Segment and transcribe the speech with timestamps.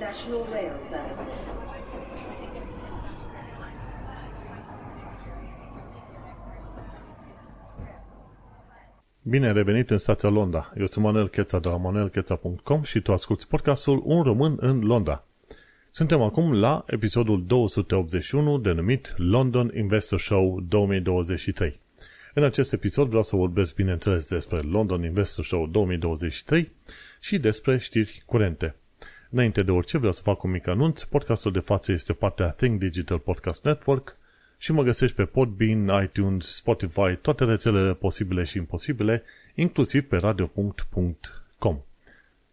[0.00, 1.20] National Rail Service.
[9.22, 10.72] Bine revenit în stația Londra.
[10.78, 15.24] Eu sunt Manuel Cheța de la manuelcheța.com și tu asculti podcastul Un român în Londra.
[15.90, 21.80] Suntem acum la episodul 281 denumit London Investor Show 2023.
[22.34, 26.72] În acest episod vreau să vorbesc, bineînțeles, despre London Investor Show 2023
[27.20, 28.76] și despre știri curente.
[29.30, 31.02] Înainte de orice, vreau să fac un mic anunț.
[31.02, 34.16] Podcastul de față este partea Think Digital Podcast Network
[34.58, 39.22] și mă găsești pe Podbean, iTunes, Spotify, toate rețelele posibile și imposibile,
[39.54, 41.78] inclusiv pe radio.com.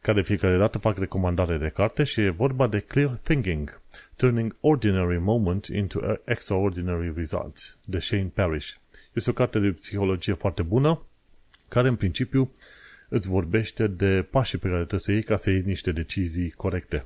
[0.01, 3.81] Ca de fiecare dată fac recomandare de carte și e vorba de Clear Thinking,
[4.15, 8.73] Turning Ordinary Moments into Extraordinary Results, de Shane Parrish.
[9.13, 11.01] Este o carte de psihologie foarte bună,
[11.67, 12.51] care în principiu
[13.09, 17.05] îți vorbește de pașii pe care trebuie să iei ca să iei niște decizii corecte.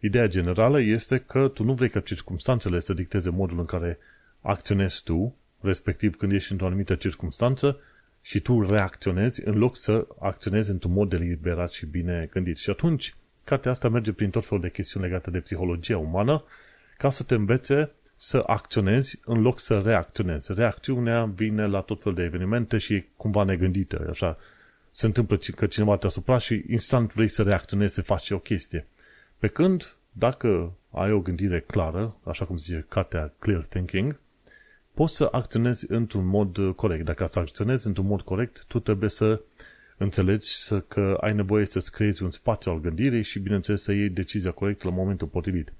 [0.00, 3.98] Ideea generală este că tu nu vrei ca circumstanțele să dicteze modul în care
[4.40, 7.80] acționezi tu, respectiv când ești într-o anumită circumstanță
[8.20, 12.56] și tu reacționezi în loc să acționezi într-un mod deliberat și bine gândit.
[12.56, 16.44] Și atunci, cartea asta merge prin tot felul de chestiuni legate de psihologia umană
[16.96, 20.52] ca să te învețe să acționezi în loc să reacționezi.
[20.52, 24.06] Reacțiunea vine la tot felul de evenimente și e cumva negândită.
[24.10, 24.38] Așa,
[24.98, 28.86] se întâmplă că cineva te asupra și instant vrei să reacționezi, să faci o chestie.
[29.38, 34.18] Pe când, dacă ai o gândire clară, așa cum zice cartea Clear Thinking,
[34.94, 37.04] poți să acționezi într-un mod corect.
[37.04, 39.40] Dacă să acționezi într-un mod corect, tu trebuie să
[39.96, 44.08] înțelegi să, că ai nevoie să-ți creezi un spațiu al gândirii și, bineînțeles, să iei
[44.08, 45.72] decizia corectă la momentul potrivit.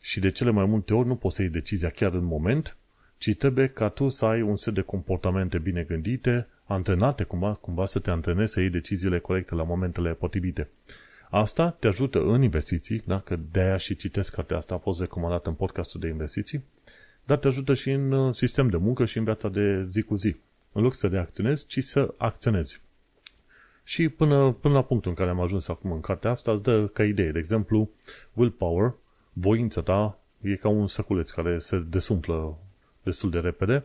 [0.00, 2.76] Și de cele mai multe ori nu poți să iei decizia chiar în moment,
[3.18, 7.84] ci trebuie ca tu să ai un set de comportamente bine gândite, antrenate cumva, cumva
[7.84, 10.68] să te antrenezi să iei deciziile corecte la momentele potrivite.
[11.30, 13.20] Asta te ajută în investiții, da?
[13.20, 16.64] că de-aia și citesc cartea asta, a fost recomandată în podcastul de investiții,
[17.24, 20.16] dar te ajută și în uh, sistem de muncă și în viața de zi cu
[20.16, 20.36] zi.
[20.72, 22.82] În loc să reacționezi, ci să acționezi.
[23.84, 26.86] Și până, până la punctul în care am ajuns acum în cartea asta, îți dă
[26.86, 27.30] ca idee.
[27.30, 27.90] De exemplu,
[28.32, 28.94] willpower,
[29.32, 32.58] voința ta, e ca un săculeț care se desumplă
[33.02, 33.84] destul de repede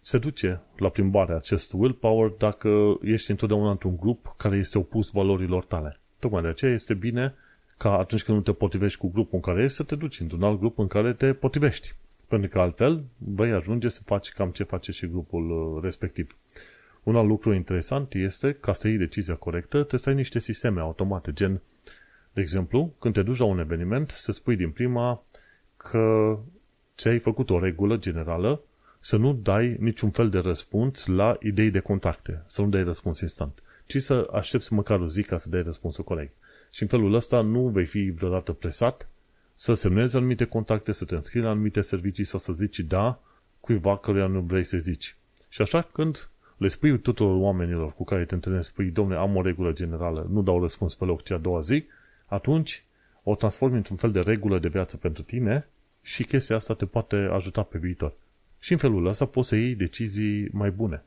[0.00, 5.64] se duce la plimbare acest willpower dacă ești întotdeauna într-un grup care este opus valorilor
[5.64, 6.00] tale.
[6.18, 7.34] Tocmai de aceea este bine
[7.76, 10.42] ca atunci când nu te potrivești cu grupul în care ești, să te duci într-un
[10.42, 11.94] alt grup în care te potrivești.
[12.28, 16.36] Pentru că altfel vei ajunge să faci cam ce face și grupul uh, respectiv.
[17.02, 20.80] Un alt lucru interesant este, ca să iei decizia corectă, trebuie să ai niște sisteme
[20.80, 21.60] automate, gen,
[22.32, 25.22] de exemplu, când te duci la un eveniment, să spui din prima
[25.76, 26.38] că
[26.96, 28.62] ți-ai făcut o regulă generală
[28.98, 33.20] să nu dai niciun fel de răspuns la idei de contacte, să nu dai răspuns
[33.20, 36.34] instant, ci să aștepți măcar o zi ca să dai răspunsul corect.
[36.70, 39.08] Și în felul ăsta nu vei fi vreodată presat
[39.54, 43.20] să semnezi anumite contacte, să te înscrii la anumite servicii sau să zici da
[43.60, 45.16] cuiva căruia nu vrei să zici.
[45.48, 49.42] Și așa când le spui tuturor oamenilor cu care te întâlnești, spui, domne, am o
[49.42, 51.84] regulă generală, nu dau răspuns pe loc, ci a doua zi,
[52.26, 52.84] atunci
[53.22, 55.68] o transformi într-un fel de regulă de viață pentru tine
[56.02, 58.12] și chestia asta te poate ajuta pe viitor.
[58.58, 61.02] Și în felul ăsta poți să iei decizii mai bune.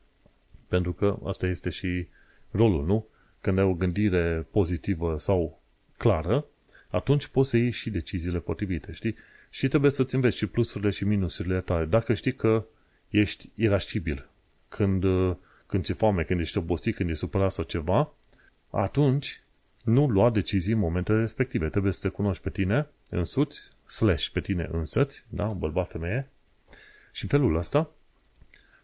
[0.68, 2.06] Pentru că asta este și
[2.50, 3.06] rolul, nu?
[3.40, 5.60] Când ai o gândire pozitivă sau
[5.96, 6.44] clară,
[6.88, 9.16] atunci poți să iei și deciziile potrivite, știi?
[9.50, 11.84] Și trebuie să-ți înveți și plusurile și minusurile tale.
[11.84, 12.64] Dacă știi că
[13.10, 14.28] ești irascibil,
[14.68, 15.04] când,
[15.66, 18.14] când ți-e foame, când ești obosit, când ești supărat sau ceva,
[18.70, 19.42] atunci
[19.82, 21.68] nu lua decizii în momentele respective.
[21.68, 26.28] Trebuie să te cunoști pe tine însuți, slash pe tine însăți, da, bărbat, femeie,
[27.12, 27.90] și în felul ăsta,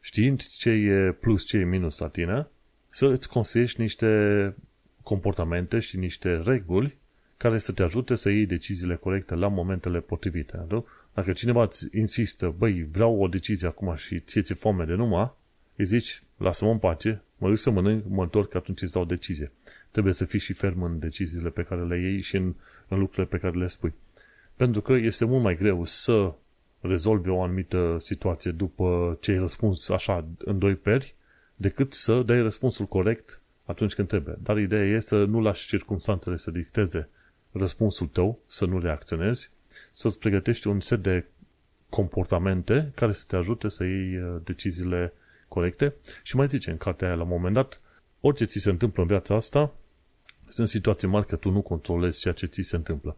[0.00, 2.46] știind ce e plus, ce e minus la tine,
[2.88, 4.54] să îți construiești niște
[5.02, 6.96] comportamente și niște reguli
[7.36, 10.64] care să te ajute să iei deciziile corecte la momentele potrivite.
[10.68, 10.86] Nu?
[11.14, 15.32] Dacă cineva îți insistă, băi, vreau o decizie acum și ție ți foame de numai,
[15.76, 19.50] îi zici, lasă-mă în pace, mă duc să mănânc, mă întorc, atunci îți dau decizie.
[19.90, 22.54] Trebuie să fii și ferm în deciziile pe care le iei și în,
[22.88, 23.92] în lucrurile pe care le spui.
[24.56, 26.32] Pentru că este mult mai greu să
[26.80, 31.14] rezolvi o anumită situație după ce ai răspuns așa în doi peri,
[31.56, 34.38] decât să dai răspunsul corect atunci când trebuie.
[34.42, 37.08] Dar ideea e să nu lași circunstanțele să dicteze
[37.52, 39.50] răspunsul tău, să nu reacționezi,
[39.92, 41.24] să-ți pregătești un set de
[41.88, 45.12] comportamente care să te ajute să iei uh, deciziile
[45.48, 45.94] corecte.
[46.22, 47.80] Și mai zice în cartea aia la un moment dat,
[48.20, 49.74] orice ți se întâmplă în viața asta,
[50.48, 53.16] sunt situații mari că tu nu controlezi ceea ce ți se întâmplă.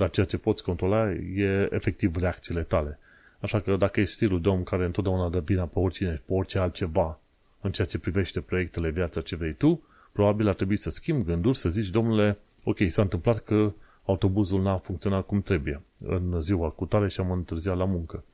[0.00, 2.98] Dar ceea ce poți controla e efectiv reacțiile tale.
[3.40, 6.32] Așa că dacă ești stilul de om care întotdeauna dă bine pe oricine și pe
[6.32, 7.18] orice altceva
[7.60, 9.82] în ceea ce privește proiectele, viața ce vrei tu,
[10.12, 13.72] probabil ar trebui să schimbi gânduri, să zici, domnule, ok, s-a întâmplat că
[14.04, 18.24] autobuzul n-a funcționat cum trebuie în ziua cu tare și am întârziat la muncă.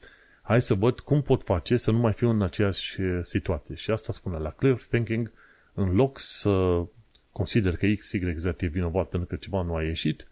[0.42, 3.74] Hai să văd cum pot face să nu mai fiu în aceeași situație.
[3.74, 5.32] Și asta spune la clear thinking,
[5.74, 6.84] în loc să
[7.32, 10.26] consider că X, Y, Z e vinovat pentru că ceva nu a ieșit,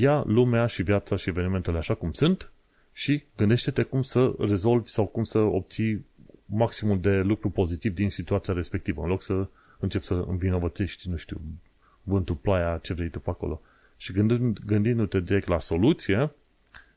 [0.00, 2.50] ia lumea și viața și evenimentele așa cum sunt
[2.92, 6.06] și gândește-te cum să rezolvi sau cum să obții
[6.44, 9.48] maximul de lucru pozitiv din situația respectivă, în loc să
[9.78, 11.40] începi să învinovățești, nu știu,
[12.02, 13.60] vântul, ploaia, ce vrei tu pe acolo.
[13.96, 16.30] Și gândind, gândindu-te direct la soluție,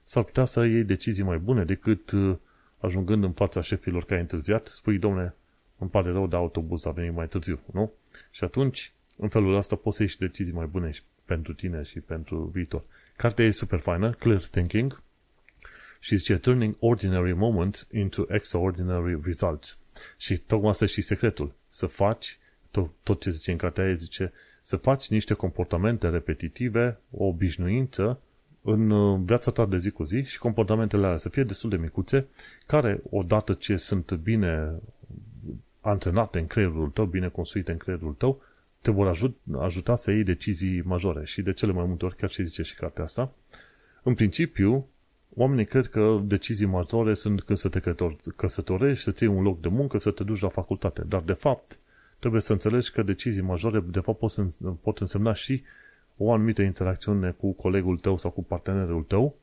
[0.03, 2.35] s-ar putea să iei decizii mai bune decât uh,
[2.79, 5.33] ajungând în fața șefilor că ai întârziat, spui, domne,
[5.77, 7.91] îmi pare rău, dar autobuz a venit mai târziu, nu?
[8.31, 11.99] Și atunci, în felul ăsta, poți să ieși decizii mai bune și pentru tine și
[11.99, 12.83] pentru viitor.
[13.15, 15.01] Cartea e super faină, Clear Thinking,
[15.99, 19.77] și zice Turning Ordinary Moments into Extraordinary Results.
[20.17, 21.53] Și tocmai asta e și secretul.
[21.67, 22.37] Să faci,
[22.71, 24.31] tot, tot ce zice în cartea aia, zice,
[24.61, 28.19] să faci niște comportamente repetitive, o obișnuință
[28.61, 31.77] în uh, viața ta de zi cu zi și comportamentele alea să fie destul de
[31.77, 32.27] micuțe,
[32.65, 34.71] care odată ce sunt bine
[35.81, 38.41] antrenate în creierul tău, bine construite în creierul tău,
[38.81, 42.29] te vor ajut, ajuta să iei decizii majore și de cele mai multe ori, chiar
[42.29, 43.31] și zice și cartea asta,
[44.03, 44.87] în principiu,
[45.35, 47.95] oamenii cred că decizii majore sunt când să te
[48.35, 51.03] căsătorești, să-ți iei un loc de muncă, să te duci la facultate.
[51.07, 51.79] Dar, de fapt,
[52.19, 54.33] trebuie să înțelegi că decizii majore, de fapt, pot,
[54.81, 55.63] pot însemna și
[56.17, 59.35] o anumită interacțiune cu colegul tău sau cu partenerul tău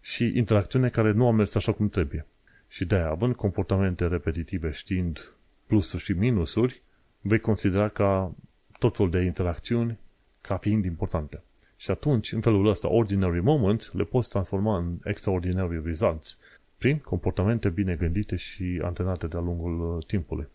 [0.00, 2.26] și interacțiune care nu a mers așa cum trebuie.
[2.68, 5.32] Și de-aia, având comportamente repetitive, știind
[5.66, 6.82] plusuri și minusuri,
[7.20, 8.34] vei considera ca
[8.78, 9.98] tot felul de interacțiuni
[10.40, 11.42] ca fiind importante.
[11.76, 16.38] Și atunci, în felul ăsta, ordinary moments le poți transforma în extraordinary results
[16.78, 20.46] prin comportamente bine gândite și antrenate de-a lungul uh, timpului.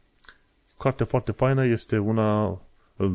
[0.77, 2.62] Cartea foarte faină este una
[2.95, 3.13] uh,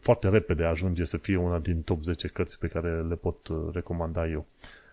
[0.00, 3.68] foarte repede ajunge să fie una din top 10 cărți pe care le pot uh,
[3.72, 4.46] recomanda eu.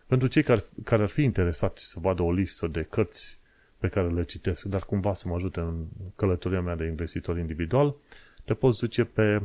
[0.08, 3.40] Pentru cei care, care ar fi interesați să vadă o listă de cărți
[3.78, 5.86] pe care le citesc, dar cumva să mă ajute în
[6.16, 7.96] călătoria mea de investitor individual,
[8.44, 9.42] te poți duce pe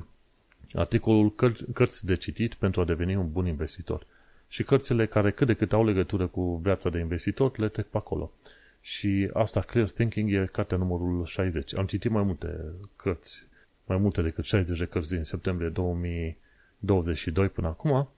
[0.75, 4.07] articolul căr- Cărți de citit pentru a deveni un bun investitor.
[4.49, 7.97] Și cărțile care cât de cât au legătură cu viața de investitor le trec pe
[7.97, 8.33] acolo.
[8.81, 11.77] Și asta, Clear Thinking, e cartea numărul 60.
[11.77, 12.61] Am citit mai multe
[12.97, 13.47] cărți,
[13.85, 18.09] mai multe decât 60 de cărți din septembrie 2022 până acum,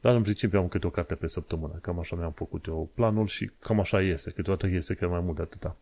[0.00, 1.78] dar în principiu am câte o carte pe săptămână.
[1.80, 4.30] Cam așa mi-am făcut eu planul și cam așa iese.
[4.30, 5.76] Câteodată iese chiar mai mult de atâta.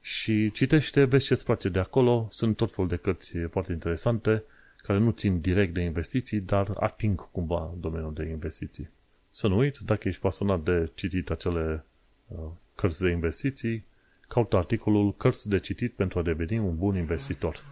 [0.00, 2.28] Și citește, vezi ce-ți place de acolo.
[2.30, 4.42] Sunt tot fel de cărți foarte interesante
[4.82, 8.88] care nu țin direct de investiții, dar ating cumva domeniul de investiții.
[9.30, 11.84] Să nu uit, dacă ești pasionat de citit acele
[12.26, 12.38] uh,
[12.74, 13.84] cărți de investiții,
[14.28, 17.64] caută articolul Cărți de citit pentru a deveni un bun investitor.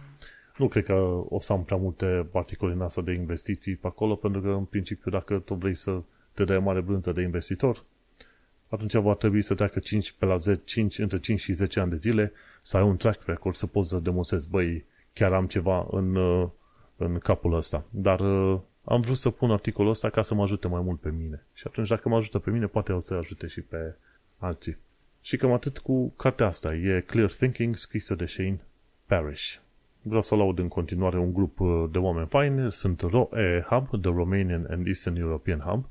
[0.57, 0.93] Nu cred că
[1.29, 4.63] o să am prea multe articole în asta de investiții pe acolo, pentru că, în
[4.63, 6.01] principiu, dacă tu vrei să
[6.33, 7.83] te dai o mare brânză de investitor,
[8.69, 11.89] atunci va trebui să treacă 5 pe la 10, 5, între 5 și 10 ani
[11.89, 12.31] de zile,
[12.61, 16.47] să ai un track record, să poți să demonstrezi, băi, chiar am ceva în, uh,
[16.97, 17.85] în capul ăsta.
[17.91, 21.09] Dar uh, am vrut să pun articolul ăsta ca să mă ajute mai mult pe
[21.09, 21.43] mine.
[21.53, 23.95] Și atunci dacă mă ajută pe mine, poate o să ajute și pe
[24.37, 24.77] alții.
[25.21, 26.75] Și cam atât cu cartea asta.
[26.75, 28.59] E Clear Thinking, scrisă de Shane
[29.05, 29.55] Parrish.
[30.01, 32.71] Vreau să laud în continuare un grup uh, de oameni faini.
[32.71, 35.89] Sunt ROE Hub, The Romanian and Eastern European Hub.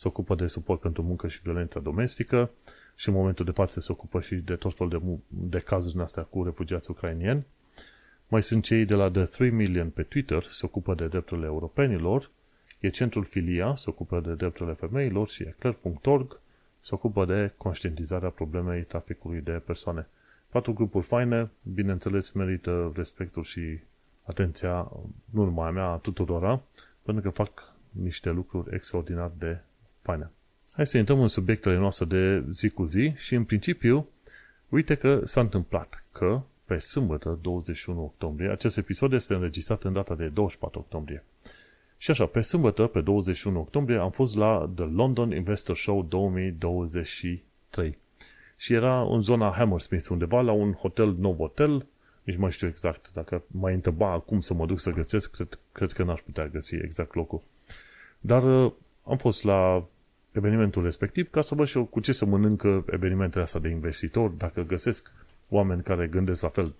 [0.00, 2.50] Se ocupă de suport pentru muncă și violența domestică
[2.94, 5.00] și în momentul de față se ocupă și de tot felul de,
[5.48, 7.46] de cazuri din astea cu refugiați ucrainieni.
[8.28, 12.30] Mai sunt cei de la The 3 Million pe Twitter, se ocupă de drepturile europenilor,
[12.78, 16.40] e centrul Filia, se ocupă de drepturile femeilor și eclair.org,
[16.80, 20.06] se ocupă de conștientizarea problemei traficului de persoane.
[20.48, 23.78] Patru grupuri faine, bineînțeles, merită respectul și
[24.22, 24.92] atenția,
[25.30, 26.62] nu numai a mea, a tuturora,
[27.02, 29.58] pentru că fac niște lucruri extraordinar de
[30.02, 30.30] faine.
[30.72, 34.08] Hai să intrăm în subiectele noastre de zi cu zi și, în principiu,
[34.68, 38.50] uite că s-a întâmplat că pe sâmbătă, 21 octombrie.
[38.50, 41.24] Acest episod este înregistrat în data de 24 octombrie.
[41.96, 47.98] Și așa, pe sâmbătă, pe 21 octombrie, am fost la The London Investor Show 2023.
[48.56, 51.86] Și era în zona Hammersmith, undeva la un hotel, nou hotel,
[52.22, 53.10] nici mai știu exact.
[53.12, 56.74] Dacă mai întreba acum să mă duc să găsesc, cred, cred că n-aș putea găsi
[56.74, 57.42] exact locul.
[58.20, 58.72] Dar uh,
[59.10, 59.86] am fost la
[60.32, 64.36] evenimentul respectiv ca să văd și eu cu ce să mănâncă evenimentele astea de investitori,
[64.36, 65.12] dacă găsesc
[65.48, 66.74] oameni care gândesc la fel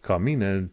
[0.00, 0.70] ca mine,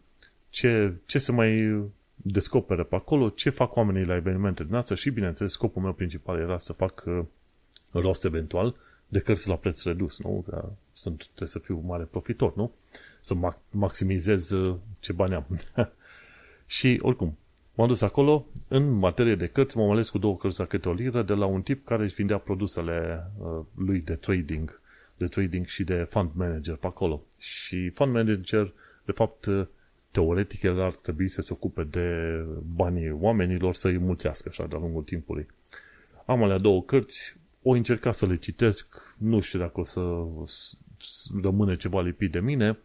[0.50, 1.82] ce, ce se mai
[2.15, 6.39] descoperă pe acolo, ce fac oamenii la evenimente din astea și, bineînțeles, scopul meu principal
[6.39, 7.24] era să fac uh,
[7.91, 8.75] rost eventual
[9.08, 10.44] de cărți la preț redus, nu?
[10.50, 12.72] Că sunt, trebuie să fiu mare profitor, nu?
[13.22, 13.36] Să
[13.70, 15.46] maximizez uh, ce bani am.
[16.65, 17.38] și, oricum,
[17.79, 20.93] M-am dus acolo, în materie de cărți, m-am ales cu două cărți la câte o
[20.93, 24.81] liră de la un tip care își vindea produsele uh, lui de trading,
[25.17, 27.21] de trading și de fund manager pe acolo.
[27.38, 28.74] Și fund manager,
[29.05, 29.65] de fapt, uh,
[30.12, 32.39] teoretic, el ar trebui să se ocupe de
[32.75, 35.48] banii oamenilor să îi mulțească așa de-a lungul timpului.
[36.25, 40.01] Am alea două cărți, o încerca să le citesc, nu știu dacă o să
[41.41, 42.77] rămâne ceva lipit de mine,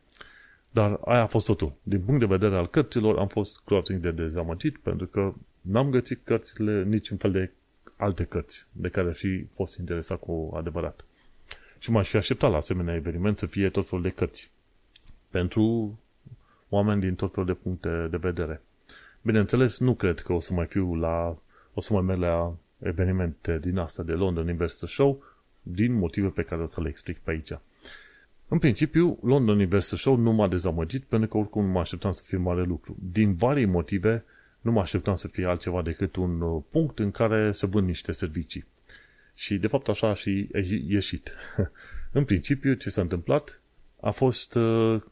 [0.74, 1.72] dar aia a fost totul.
[1.82, 6.20] Din punct de vedere al cărților am fost crossing de dezamăgit pentru că n-am găsit
[6.24, 7.50] cărțile niciun fel de
[7.96, 11.04] alte cărți de care ar fi fost interesat cu adevărat.
[11.78, 14.50] Și m-aș fi așteptat la asemenea eveniment să fie tot felul de cărți
[15.30, 15.98] pentru
[16.68, 18.62] oameni din tot felul de puncte de vedere.
[19.22, 21.36] Bineînțeles, nu cred că o să mai fiu la,
[21.74, 25.22] o să mai merg la evenimente din asta de London Investor Show,
[25.62, 27.52] din motive pe care o să le explic pe aici.
[28.54, 32.38] În principiu, London Investor Show nu m-a dezamăgit pentru că oricum mă așteptam să fie
[32.38, 32.96] mare lucru.
[33.12, 34.24] Din vari motive,
[34.60, 38.12] nu mă așteptam să fie altceva decât un uh, punct în care se vând niște
[38.12, 38.64] servicii.
[39.34, 40.48] Și de fapt așa a și
[40.88, 41.34] ieșit.
[42.18, 43.60] în principiu, ce s-a întâmplat
[44.00, 45.02] a fost uh,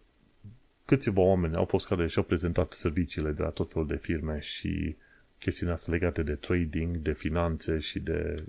[0.84, 4.96] câțiva oameni au fost care și-au prezentat serviciile de la tot felul de firme și
[5.38, 8.44] chestiile astea legate de trading, de finanțe și de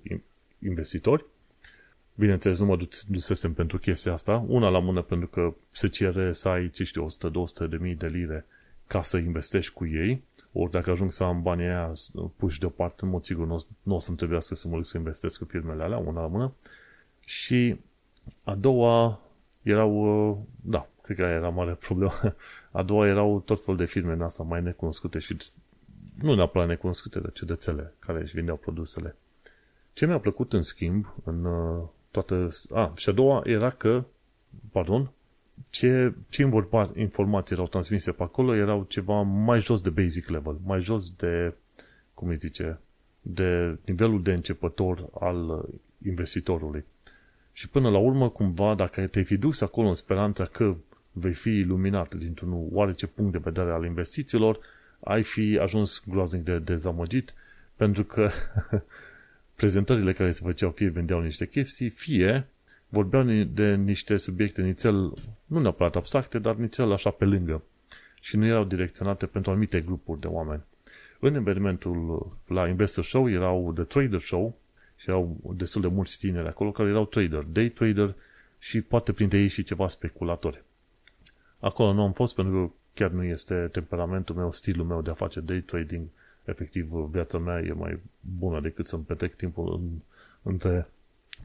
[0.59, 1.25] investitori
[2.15, 2.77] Bineînțeles, nu mă
[3.08, 4.46] dusesem pentru chestia asta.
[4.48, 7.08] Una la mână pentru că se cere să ai, ce știu,
[7.65, 8.46] 100-200 de mii de lire
[8.88, 10.24] ca să investești cu ei.
[10.51, 11.91] Ori dacă ajung să am banii aia
[12.36, 15.38] puși deoparte, în mod sigur nu, nu o să-mi trebuiască să mă duc să investesc
[15.38, 16.53] cu firmele alea, una la mână.
[17.20, 17.79] Și
[18.43, 19.20] a doua
[19.62, 22.13] erau, da, cred că aia era mare problemă.
[22.72, 25.38] A doua erau tot fel de firme în asta mai necunoscute și
[26.20, 29.15] nu neapărat necunoscute, dar ciudățele care își vindeau produsele.
[29.93, 31.46] Ce mi-a plăcut în schimb în
[32.13, 32.50] toată...
[32.74, 34.03] A, și a doua era că,
[34.72, 35.12] pardon,
[35.70, 36.50] ce, ce
[36.96, 41.53] informații erau transmise pe acolo erau ceva mai jos de basic level, mai jos de,
[42.13, 42.79] cum îi zice,
[43.22, 45.65] de nivelul de începător al
[46.05, 46.86] investitorului.
[47.51, 50.75] Și până la urmă, cumva, dacă te-ai fi dus acolo în speranța că
[51.12, 54.60] vei fi iluminat dintr-un oarece punct de vedere al investițiilor,
[55.00, 57.34] ai fi ajuns groaznic de dezamăgit,
[57.75, 58.29] pentru că
[59.63, 62.48] prezentările care se făceau fie vendeau niște chestii, fie
[62.89, 65.13] vorbeau de niște subiecte nițel,
[65.46, 67.63] nu neapărat abstracte, dar nițel așa pe lângă
[68.22, 70.63] și nu erau direcționate pentru anumite grupuri de oameni.
[71.20, 74.58] În evenimentul la Investor Show erau The Trader Show
[74.96, 78.15] și erau destul de mulți tineri acolo care erau trader, day trader
[78.60, 80.63] și poate printre ei și ceva speculatori.
[81.60, 85.13] Acolo nu am fost pentru că chiar nu este temperamentul meu, stilul meu de a
[85.13, 86.08] face day trading
[86.45, 88.00] efectiv viața mea e mai
[88.39, 89.89] bună decât să-mi petrec timpul în,
[90.41, 90.88] între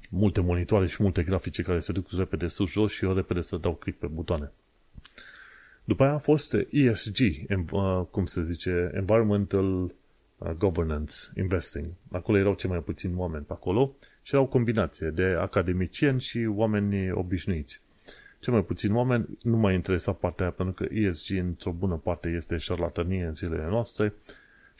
[0.08, 3.74] multe monitoare și multe grafice care se duc repede sus-jos și eu repede să dau
[3.74, 4.52] click pe butoane.
[5.84, 7.18] După aia a fost ESG,
[7.72, 11.86] uh, cum se zice, Environmental uh, Governance Investing.
[12.10, 16.48] Acolo erau cei mai puțini oameni pe acolo și erau o combinație de academicieni și
[16.54, 17.80] oameni obișnuiți.
[18.40, 22.28] Cei mai puțini oameni nu mai interesa partea aia pentru că ESG într-o bună parte
[22.28, 24.14] este șarlatanie în zilele noastre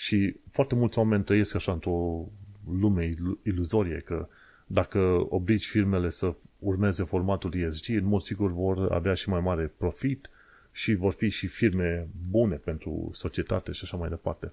[0.00, 2.28] și foarte mulți oameni trăiesc așa într-o
[2.70, 4.28] lume iluzorie, că
[4.66, 9.72] dacă obligi firmele să urmeze formatul ESG, în mod sigur vor avea și mai mare
[9.76, 10.30] profit
[10.72, 14.52] și vor fi și firme bune pentru societate și așa mai departe.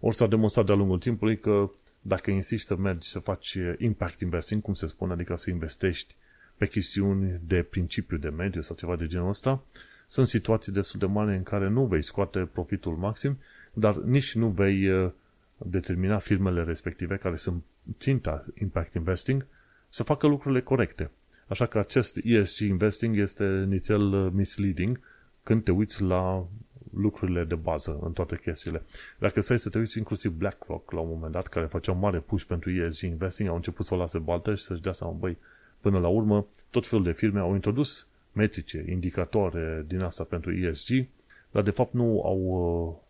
[0.00, 4.62] Ori s-a demonstrat de-a lungul timpului că dacă insisti să mergi să faci impact investing,
[4.62, 6.14] cum se spune, adică să investești
[6.56, 9.62] pe chestiuni de principiu de mediu sau ceva de genul ăsta,
[10.06, 13.38] sunt situații destul de mari în care nu vei scoate profitul maxim
[13.74, 15.10] dar nici nu vei uh,
[15.56, 17.62] determina firmele respective care sunt
[17.98, 19.46] ținta impact investing
[19.88, 21.10] să facă lucrurile corecte.
[21.46, 25.00] Așa că acest ESG investing este nițel uh, misleading
[25.42, 26.46] când te uiți la
[26.94, 28.82] lucrurile de bază în toate chestiile.
[29.18, 32.18] Dacă stai să te uiți inclusiv BlackRock la un moment dat, care făcea un mare
[32.18, 35.36] push pentru ESG investing, au început să o lase baltă și să-și dea seama, băi,
[35.80, 41.06] până la urmă, tot felul de firme au introdus metrice, indicatoare din asta pentru ESG,
[41.50, 43.03] dar de fapt nu au uh, Uh,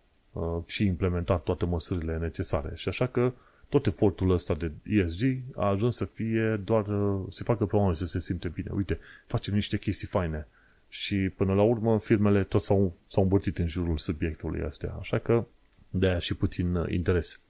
[0.67, 2.73] și implementat toate măsurile necesare.
[2.75, 3.33] Și așa că
[3.69, 7.97] tot efortul ăsta de ESG a ajuns să fie doar, uh, să facă pe oameni
[7.97, 8.71] să se simte bine.
[8.75, 10.47] Uite, facem niște chestii faine.
[10.89, 14.97] Și până la urmă, firmele tot s-au, s-au îmbărtit în jurul subiectului astea.
[15.01, 15.45] Așa că
[15.91, 17.41] de aia și puțin uh, interes.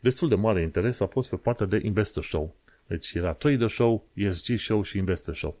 [0.00, 2.54] Destul de mare interes a fost pe partea de Investor Show.
[2.86, 5.58] Deci era Trader Show, ESG Show și Investor Show.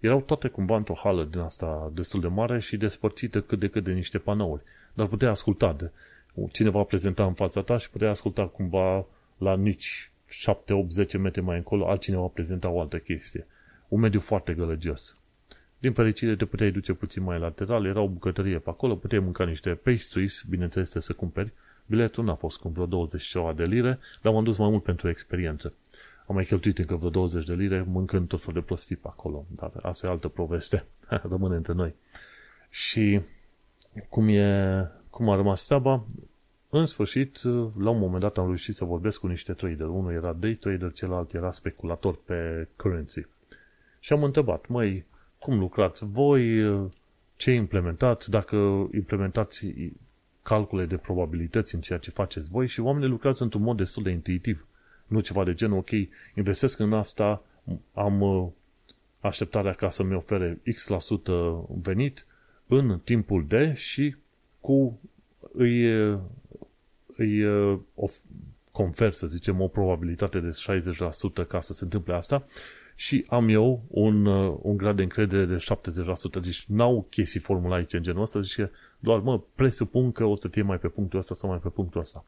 [0.00, 3.84] Erau toate cumva într-o hală din asta destul de mare și despărțită cât de cât
[3.84, 4.62] de niște panouri
[4.94, 5.90] dar puteai asculta de
[6.52, 9.06] cineva prezenta în fața ta și puteai asculta cumva
[9.38, 13.46] la nici 7, 8, 10 metri mai încolo, altcineva prezenta o altă chestie.
[13.88, 15.16] Un mediu foarte gălăgios.
[15.78, 19.44] Din fericire te puteai duce puțin mai lateral, era o bucătărie pe acolo, puteai mânca
[19.44, 21.52] niște pastries, bineînțeles să cumperi,
[21.86, 25.08] Biletul n-a fost cu vreo 20 ceva de lire, dar m-am dus mai mult pentru
[25.08, 25.74] experiență.
[26.26, 29.46] Am mai cheltuit încă vreo 20 de lire mâncând tot felul de prostii pe acolo,
[29.48, 30.84] dar asta e altă poveste.
[31.30, 31.94] Rămâne între noi.
[32.70, 33.20] Și
[34.08, 36.04] cum, e, cum a rămas treaba,
[36.68, 37.42] în sfârșit,
[37.78, 39.86] la un moment dat am reușit să vorbesc cu niște trader.
[39.86, 43.26] Unul era day trader, celălalt era speculator pe currency.
[44.00, 45.04] Și am întrebat, măi,
[45.38, 46.62] cum lucrați voi,
[47.36, 48.56] ce implementați, dacă
[48.94, 49.66] implementați
[50.42, 54.10] calcule de probabilități în ceea ce faceți voi și oamenii lucrează într-un mod destul de
[54.10, 54.66] intuitiv.
[55.06, 55.90] Nu ceva de genul, ok,
[56.34, 57.42] investesc în asta,
[57.94, 58.48] am uh,
[59.20, 61.22] așteptarea ca să-mi ofere X%
[61.82, 62.26] venit
[62.72, 64.16] în timpul de și
[64.60, 65.00] cu
[65.52, 65.92] îi,
[67.16, 67.46] îi
[67.94, 68.16] of,
[68.72, 70.50] confer, să zicem, o probabilitate de
[71.44, 72.44] 60% ca să se întâmple asta
[72.94, 76.40] și am eu un, uh, un grad de încredere de 70%.
[76.42, 80.62] Deci n-au chestii formulaice în genul ăsta, zice doar, mă, presupun că o să fie
[80.62, 82.24] mai pe punctul ăsta sau mai pe punctul ăsta.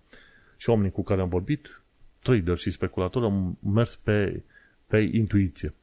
[0.57, 1.83] Și oamenii cu care am vorbit,
[2.23, 4.43] trader și speculatori, am mers pe,
[4.87, 5.75] pe intuiție.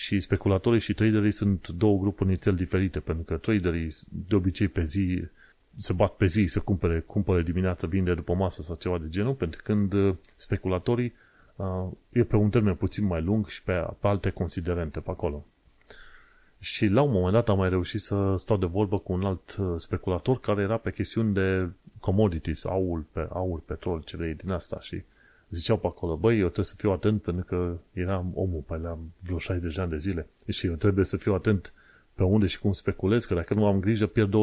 [0.00, 4.84] Și speculatorii și traderii sunt două grupuri nițel diferite, pentru că traderii de obicei pe
[4.84, 5.24] zi
[5.76, 9.34] se bat pe zi să cumpere, cumpere dimineața, vinde după masă sau ceva de genul,
[9.34, 11.14] pentru când uh, speculatorii
[11.56, 15.46] uh, e pe un termen puțin mai lung și pe, pe alte considerente pe acolo.
[16.58, 19.56] Și la un moment dat am mai reușit să stau de vorbă cu un alt
[19.56, 24.78] uh, speculator care era pe chestiuni de commodities, aur, pe, aur petrol, cele din asta
[24.80, 25.02] și
[25.50, 28.98] ziceau pe acolo, băi, eu trebuie să fiu atent pentru că eram omul pe la
[29.22, 31.72] vreo 60 de ani de zile și eu trebuie să fiu atent
[32.14, 34.34] pe unde și cum speculez, că dacă nu am grijă pierd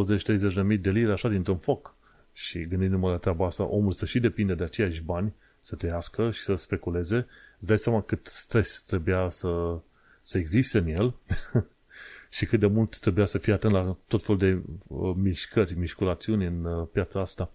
[0.52, 1.96] 20-30 de mii de lire așa dintr-un foc.
[2.34, 6.42] Și gândindu-mă la treaba asta, omul să și depinde de aceiași bani să trăiască și
[6.42, 9.80] să speculeze, îți dai seama cât stres trebuia să,
[10.22, 11.14] să existe în el
[12.38, 16.46] și cât de mult trebuia să fie atent la tot felul de uh, mișcări, mișculațiuni
[16.46, 17.52] în uh, piața asta.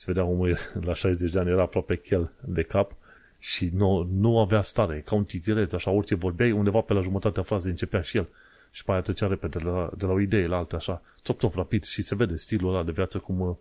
[0.00, 2.92] Se vedea omul la 60 de ani era aproape chel de cap
[3.38, 7.42] și nu, nu avea stare, ca un titireț, așa, orice vorbeai, undeva pe la jumătatea
[7.42, 8.28] frazei începea și el.
[8.70, 11.54] Și pe aia trecea repede de la, de la o idee la alta, așa, țop-țop
[11.54, 13.56] rapid și se vede stilul ăla de viață cum, uh,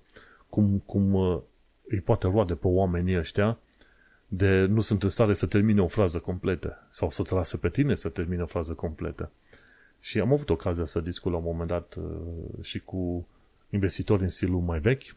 [0.50, 1.40] cum, cum uh,
[1.88, 3.58] îi poate roade pe oamenii ăștia
[4.28, 7.70] de nu sunt în stare să termine o frază completă sau să te lasă pe
[7.70, 9.32] tine să termine o frază completă.
[10.00, 13.28] Și am avut ocazia să discut la un moment dat uh, și cu
[13.70, 15.16] investitori în stilul mai vechi,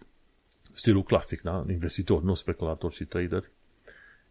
[0.72, 1.64] stilul clasic, da?
[1.68, 3.50] Investitor, nu speculator și trader.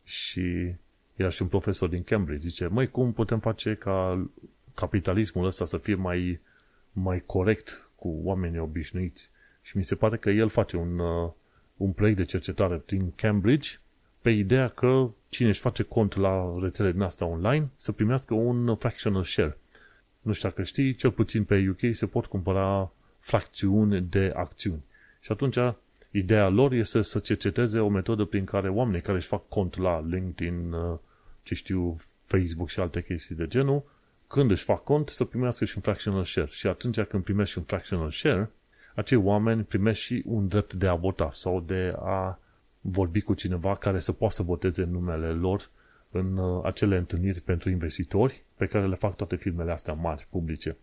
[0.04, 0.73] Și
[1.15, 4.27] era și un profesor din Cambridge, zice, măi, cum putem face ca
[4.73, 6.39] capitalismul ăsta să fie mai,
[6.91, 9.30] mai corect cu oamenii obișnuiți?
[9.62, 11.32] Și mi se pare că el face un, uh,
[11.77, 13.69] un proiect de cercetare din Cambridge
[14.21, 18.75] pe ideea că cine își face cont la rețele din asta online să primească un
[18.75, 19.58] fractional share.
[20.21, 24.84] Nu știu dacă știi, cel puțin pe UK se pot cumpăra fracțiuni de acțiuni.
[25.19, 25.58] Și atunci,
[26.12, 30.06] ideea lor este să cerceteze o metodă prin care oamenii care își fac cont la
[30.08, 30.97] LinkedIn, uh,
[31.43, 33.84] ce știu, Facebook și alte chestii de genul,
[34.28, 36.47] când își fac cont, să primească și un fractional share.
[36.52, 38.52] Și atunci când primești un fractional share,
[38.95, 42.39] acei oameni primesc și un drept de a vota sau de a
[42.82, 45.69] vorbi cu cineva care să poată să voteze în numele lor
[46.12, 50.78] în uh, acele întâlniri pentru investitori pe care le fac toate firmele astea mari, publice.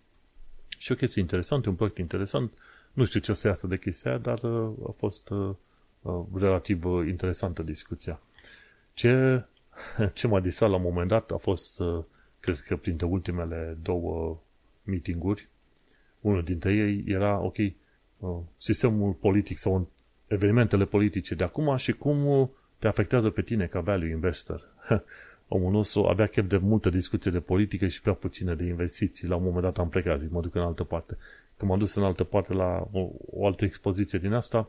[0.79, 2.53] Și o chestie interesantă, un proiect interesant.
[2.99, 5.55] Nu știu ce o să iasă de chestia aia, dar uh, a fost uh,
[6.35, 8.21] relativ interesantă discuția.
[8.95, 9.45] Ce,
[10.15, 11.83] ce m-a disat la un moment dat a fost,
[12.41, 14.41] cred că printre ultimele două
[14.83, 15.49] meetinguri,
[16.21, 17.57] unul dintre ei era, ok,
[18.57, 19.91] sistemul politic sau
[20.27, 24.63] evenimentele politice de acum și cum te afectează pe tine ca value investor.
[25.49, 29.29] Omul nostru avea chef de multă discuție de politică și prea puține de investiții.
[29.29, 31.17] La un moment dat am plecat, zic, mă duc în altă parte.
[31.59, 34.69] Când m-am dus în altă parte la o, o altă expoziție din asta,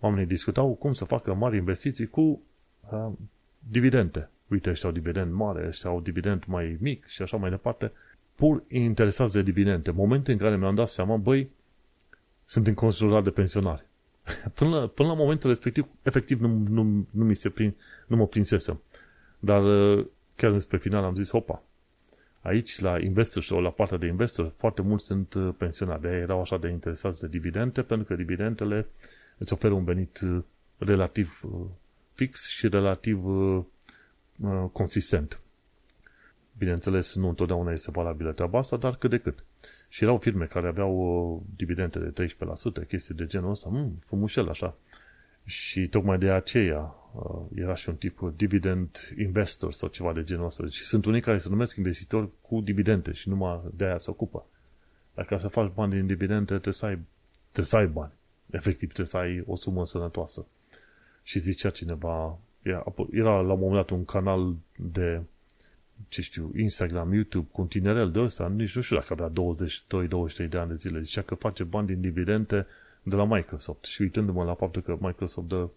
[0.00, 2.42] oamenii discutau cum să facă mari investiții cu
[2.90, 3.08] uh,
[3.58, 4.28] dividende.
[4.48, 7.92] Uite, ăștia au dividend mare, ăștia au dividend mai mic și așa mai departe.
[8.34, 9.90] Pur interesați de dividende.
[9.90, 11.50] Momente în care mi-am dat seama, băi,
[12.44, 13.84] sunt înconjurat de pensionari.
[14.54, 17.74] Până la, până la momentul respectiv, efectiv, nu, nu, nu, mi se prin,
[18.06, 18.80] nu mă prinsesem.
[19.38, 21.62] Dar uh, chiar spre final am zis, hopa,
[22.46, 26.00] aici la investor sau la partea de investor, foarte mulți sunt uh, pensionari.
[26.00, 28.86] De erau așa de interesați de dividende, pentru că dividendele
[29.38, 30.42] îți oferă un venit uh,
[30.78, 31.40] relativ
[32.14, 33.24] fix și relativ
[34.72, 35.40] consistent.
[36.58, 39.44] Bineînțeles, nu întotdeauna este valabilă treaba asta, dar cât de cât.
[39.88, 42.26] Și erau firme care aveau uh, dividende de
[42.84, 44.76] 13%, chestii de genul ăsta, mm, frumușel așa.
[45.44, 47.05] Și tocmai de aceea uh,
[47.54, 50.62] era și un tip dividend investor sau ceva de genul ăsta.
[50.62, 54.46] Deci sunt unii care se numesc investitori cu dividende și numai de aia se ocupă.
[55.14, 56.98] Dacă să faci bani din dividende, trebuie să ai,
[57.42, 58.12] trebuie să ai bani.
[58.50, 60.46] Efectiv, trebuie să ai o sumă sănătoasă.
[61.22, 62.38] și zicea cineva,
[63.10, 65.22] era la un moment dat un canal de,
[66.08, 69.32] ce știu, Instagram, YouTube, cu un tinerel de ăsta, nici nu știu dacă avea
[70.44, 72.66] 22-23 de ani de zile, zicea că face bani din dividende
[73.02, 73.84] de la Microsoft.
[73.84, 75.68] Și uitându-mă la faptul că Microsoft dă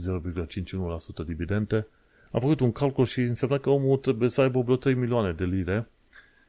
[0.00, 1.86] 0,51% dividende,
[2.30, 5.44] am făcut un calcul și înseamnă că omul trebuie să aibă vreo 3 milioane de
[5.44, 5.86] lire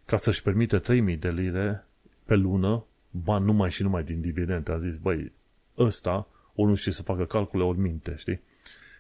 [0.06, 1.86] ca să-și permite 3000 de lire
[2.26, 4.72] pe lună bani numai și numai din dividende.
[4.72, 5.32] A zis, băi,
[5.78, 8.42] ăsta ori nu știe să facă calcule, ori minte, știi?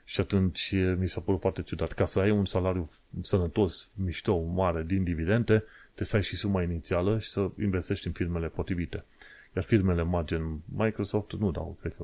[0.03, 1.91] Și atunci mi s-a părut foarte ciudat.
[1.91, 2.89] Ca să ai un salariu
[3.21, 8.13] sănătos, mișto, mare, din dividende, trebuie să ai și suma inițială și să investești în
[8.13, 9.03] firmele potrivite.
[9.55, 12.03] Iar firmele mari gen Microsoft nu dau, cred că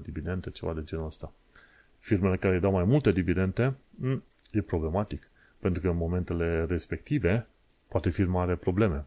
[0.00, 1.32] 1% dividende, ceva de genul ăsta.
[1.98, 5.28] Firmele care dau mai multe dividende, mm, e problematic.
[5.58, 7.46] Pentru că în momentele respective,
[7.88, 9.04] poate firma are probleme.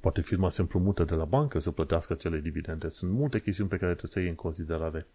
[0.00, 2.88] Poate firma se împrumută de la bancă să plătească acele dividende.
[2.88, 5.06] Sunt multe chestiuni pe care trebuie să iei în considerare.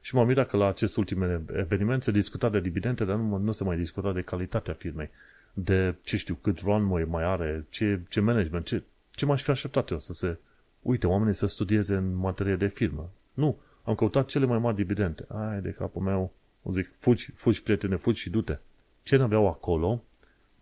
[0.00, 3.52] Și m-am mirat că la acest ultim eveniment se discuta de dividende, dar nu, nu
[3.52, 5.10] se mai discuta de calitatea firmei.
[5.52, 9.90] De, ce știu, cât runway mai are, ce, ce management, ce, ce m-aș fi așteptat
[9.90, 10.36] eu să se...
[10.82, 13.10] Uite, oamenii să studieze în materie de firmă.
[13.34, 15.24] Nu, am căutat cele mai mari dividende.
[15.28, 16.32] Ai de capul meu,
[16.66, 18.58] o zic, fugi, fugi, prietene, fugi și du-te.
[19.02, 20.02] Ce n-aveau acolo,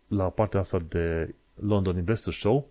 [0.09, 2.71] la partea asta de London Investor Show,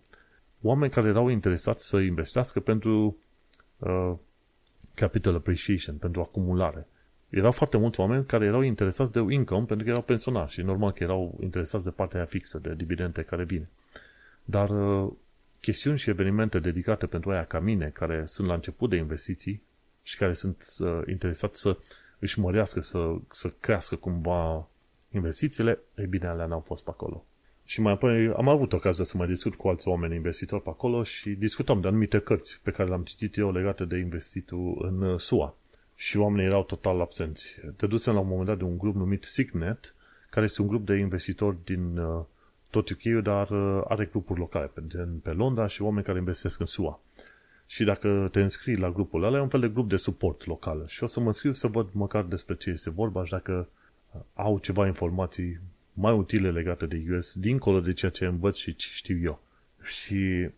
[0.62, 3.17] oameni care erau interesați să investească pentru
[3.78, 4.13] uh,
[4.93, 6.88] capital appreciation, pentru acumulare.
[7.30, 10.91] Erau foarte mulți oameni care erau interesați de income pentru că erau pensionari și normal
[10.91, 13.69] că erau interesați de partea aia fixă, de dividende care vine.
[14.43, 15.12] Dar uh,
[15.60, 19.62] chestiuni și evenimente dedicate pentru aia ca mine, care sunt la început de investiții
[20.04, 21.78] și care sunt uh, interesați să
[22.23, 24.67] își mărească, să, să crească cumva
[25.12, 27.25] investițiile, e bine, alea n-au fost pe acolo.
[27.65, 31.03] Și mai apoi am avut ocazia să mai discut cu alți oameni investitori pe acolo
[31.03, 35.19] și discutam de anumite cărți pe care le-am citit eu legate de investitul în uh,
[35.19, 35.55] SUA.
[35.95, 37.55] Și oamenii erau total absenți.
[37.75, 39.95] Te dusem la un moment dat de un grup numit Signet,
[40.29, 42.21] care este un grup de investitori din uh,
[42.69, 44.81] tot UK, dar uh, are grupuri locale pe,
[45.23, 46.99] pe Londra și oameni care investesc în SUA.
[47.65, 50.84] Și dacă te înscrii la grupul ăla, e un fel de grup de suport local.
[50.88, 53.67] Și o să mă înscriu să văd măcar despre ce este vorba și dacă
[54.34, 55.60] au ceva informații
[55.93, 59.39] mai utile legate de US, dincolo de ceea ce învăț și ce știu eu.
[59.84, 60.49] Și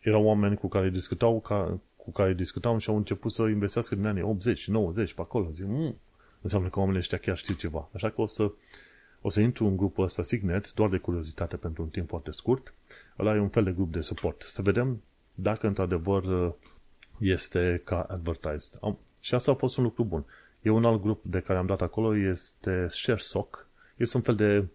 [0.00, 4.06] erau oameni cu care discutau, ca, cu care discutam și au început să investească din
[4.06, 5.50] anii 80, 90, pe acolo.
[5.50, 5.96] Zic, mmm,
[6.40, 7.88] înseamnă că oamenii ăștia chiar știu ceva.
[7.92, 8.52] Așa că o să,
[9.20, 12.74] o să intru în grupul ăsta Signet, doar de curiozitate pentru un timp foarte scurt.
[13.18, 14.42] Ăla e un fel de grup de suport.
[14.46, 15.02] Să vedem
[15.34, 16.54] dacă într-adevăr
[17.18, 18.78] este ca advertised.
[18.80, 20.24] Am, și asta a fost un lucru bun.
[20.62, 23.66] E un alt grup de care am dat acolo, este ShareSoc,
[23.96, 24.66] este un fel de,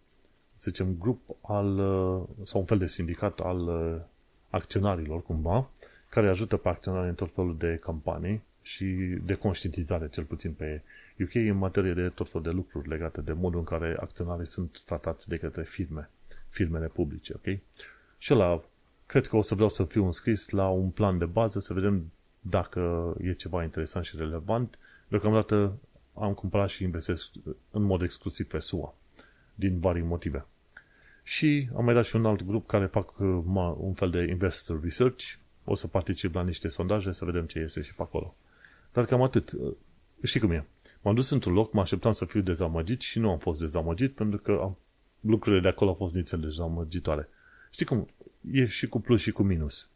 [0.55, 4.01] să zicem, grup al, uh, sau un fel de sindicat al uh,
[4.49, 5.69] acționarilor, cumva,
[6.09, 8.85] care ajută pe acționari în tot felul de campanii și
[9.23, 10.81] de conștientizare, cel puțin pe
[11.23, 14.83] UK, în materie de tot felul de lucruri legate de modul în care acționarii sunt
[14.85, 16.09] tratați de către firme,
[16.49, 17.57] firmele publice, ok?
[18.17, 18.63] Și la
[19.15, 22.11] cred că o să vreau să fiu înscris la un plan de bază, să vedem
[22.39, 24.79] dacă e ceva interesant și relevant.
[25.07, 25.77] Deocamdată
[26.13, 27.31] am cumpărat și investesc
[27.71, 28.95] în mod exclusiv pe SUA
[29.53, 30.45] din vari motive.
[31.23, 33.43] Și am mai dat și un alt grup care fac uh,
[33.77, 35.33] un fel de investor research.
[35.63, 38.35] O să particip la niște sondaje să vedem ce iese și pe acolo.
[38.93, 39.51] Dar cam atât.
[39.51, 39.73] Uh,
[40.23, 40.65] știi cum e?
[41.01, 44.39] M-am dus într-un loc, mă așteptam să fiu dezamăgit și nu am fost dezamăgit pentru
[44.39, 44.77] că am,
[45.19, 47.29] lucrurile de acolo au fost nițel dezamăgitoare.
[47.69, 48.07] Știi cum?
[48.51, 49.89] E și cu plus și cu minus.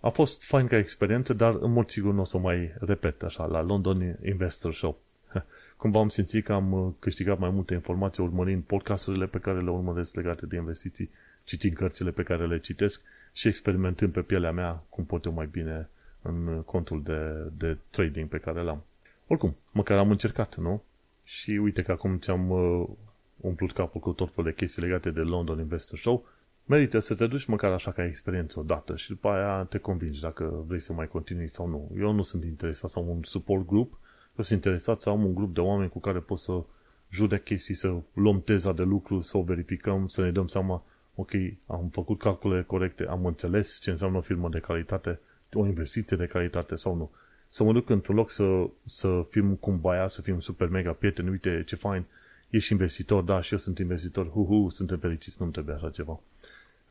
[0.00, 3.22] A fost fain ca experiență, dar în mod sigur nu o să o mai repet
[3.22, 4.98] așa la London Investor Show
[5.76, 9.70] cumva am simțit că am uh, câștigat mai multe informații urmărind podcasturile pe care le
[9.70, 11.10] urmăresc legate de investiții,
[11.44, 15.46] citind cărțile pe care le citesc și experimentând pe pielea mea cum pot eu mai
[15.46, 15.88] bine
[16.22, 18.82] în contul de, de trading pe care l-am.
[19.26, 20.82] Oricum, măcar am încercat, nu?
[21.24, 22.88] Și uite că acum ți-am uh,
[23.36, 26.26] umplut capul cu tot felul de chestii legate de London Investor Show,
[26.68, 30.64] merită să te duci măcar așa ca experiență odată și după aia te convingi dacă
[30.66, 31.90] vrei să mai continui sau nu.
[31.98, 33.98] Eu nu sunt interesat sau un support group
[34.36, 36.62] că sunt interesat să am un grup de oameni cu care pot să
[37.10, 41.30] judec chestii, să luăm teza de lucru, să o verificăm, să ne dăm seama, ok,
[41.66, 45.20] am făcut calcule corecte, am înțeles ce înseamnă o firmă de calitate,
[45.52, 47.10] o investiție de calitate sau nu.
[47.48, 51.62] Să mă duc într-un loc să, să fim cumva să fim super mega prieteni, uite
[51.66, 52.04] ce fain,
[52.50, 56.20] ești investitor, da, și eu sunt investitor, hu, hu suntem fericiți, nu-mi trebuie așa ceva.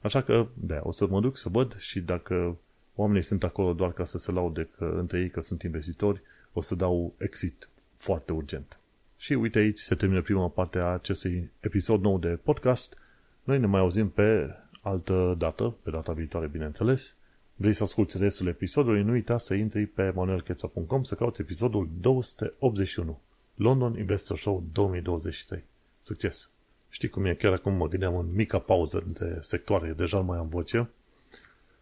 [0.02, 2.58] Așa că, da, o să mă duc să văd și dacă
[2.96, 6.22] oamenii sunt acolo doar ca să se laude că, între ei că sunt investitori,
[6.54, 8.78] o să dau exit foarte urgent.
[9.18, 12.98] Și uite aici se termină prima parte a acestui episod nou de podcast.
[13.44, 17.16] Noi ne mai auzim pe altă dată, pe data viitoare, bineînțeles.
[17.56, 23.20] Vrei să asculti restul episodului, nu uita să intri pe manuelcheța.com să cauți episodul 281.
[23.56, 25.64] London Investor Show 2023.
[26.00, 26.50] Succes!
[26.98, 30.48] Știi cum e, chiar acum mă gândeam în mica pauză de sectoare, deja mai am
[30.48, 30.90] voce,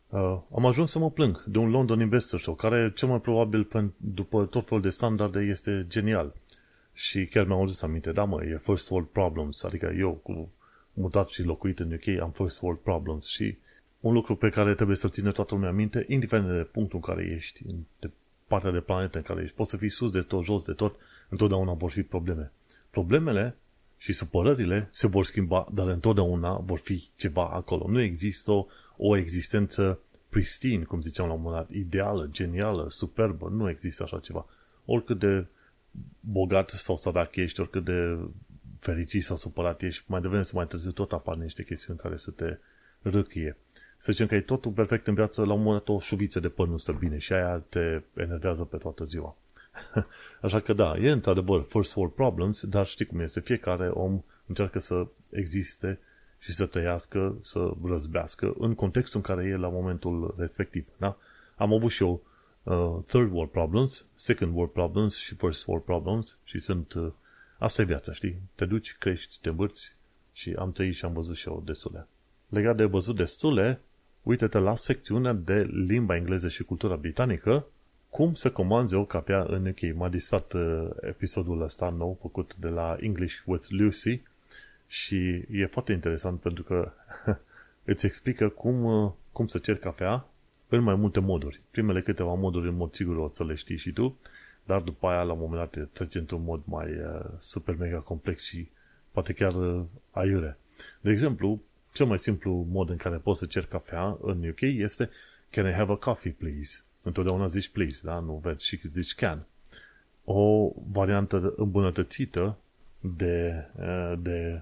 [0.09, 3.67] uh, am ajuns să mă plâng de un London Investor Show, care cel mai probabil
[3.97, 6.33] după tot felul de standarde este genial.
[6.93, 10.49] Și chiar mi-am adus aminte, da mă, e first world problems, adică eu cu
[10.93, 13.57] mutat și locuit în UK am first world problems și
[13.99, 17.31] un lucru pe care trebuie să ține toată lumea minte, indiferent de punctul în care
[17.35, 17.63] ești,
[17.99, 18.09] de
[18.47, 20.95] partea de planetă în care ești, poți să fii sus de tot, jos de tot,
[21.29, 22.51] întotdeauna vor fi probleme.
[22.89, 23.55] Problemele
[23.97, 27.87] și supărările se vor schimba, dar întotdeauna vor fi ceva acolo.
[27.89, 28.65] Nu există o,
[28.97, 34.19] o existență pristine, cum ziceam la un moment dat, ideală, genială, superbă, nu există așa
[34.19, 34.45] ceva.
[34.85, 35.45] Oricât de
[36.19, 38.17] bogat sau sărac ești, oricât de
[38.79, 42.31] fericit sau supărat ești, mai devreme sau mai târziu tot apar niște chestiuni care să
[42.31, 42.57] te
[43.01, 43.57] râchie.
[43.97, 46.49] Să zicem că e totul perfect în viață, la un moment dat o șuviță de
[46.49, 49.37] păr nu stă bine și aia te enervează pe toată ziua.
[50.41, 54.79] Așa că da, e într-adevăr first world problems, dar știi cum este, fiecare om încearcă
[54.79, 55.99] să existe
[56.39, 60.87] și să trăiască, să răzbească în contextul în care e la momentul respectiv.
[60.97, 61.17] Da?
[61.55, 62.21] Am avut și eu
[62.63, 67.11] uh, third world problems, second world problems și first world problems și sunt, uh,
[67.57, 68.41] asta e viața, știi?
[68.55, 69.95] Te duci, crești, te învârți
[70.31, 72.07] și am trăit și am văzut și eu destule.
[72.49, 73.81] Legat de văzut destule,
[74.23, 77.65] uite-te la secțiunea de limba engleză și cultura britanică,
[78.15, 79.95] cum să comanzi o cafea în UK.
[79.95, 84.21] M-a disat uh, episodul ăsta nou făcut de la English with Lucy
[84.87, 86.91] și e foarte interesant pentru că
[87.91, 90.25] îți explică cum, uh, cum să ceri cafea
[90.69, 91.61] în mai multe moduri.
[91.71, 94.17] Primele câteva moduri, în mod sigur, o să le știi și tu,
[94.63, 98.43] dar după aia, la un moment dat, trece într-un mod mai uh, super mega complex
[98.43, 98.69] și
[99.11, 100.57] poate chiar uh, aiure.
[101.01, 101.61] De exemplu,
[101.93, 105.09] cel mai simplu mod în care poți să ceri cafea în UK este
[105.49, 106.83] Can I have a coffee, please?
[107.05, 108.19] Întotdeauna zici please, da?
[108.19, 109.45] Nu vezi și zici can.
[110.23, 112.57] O variantă îmbunătățită
[112.99, 114.61] de, uh, de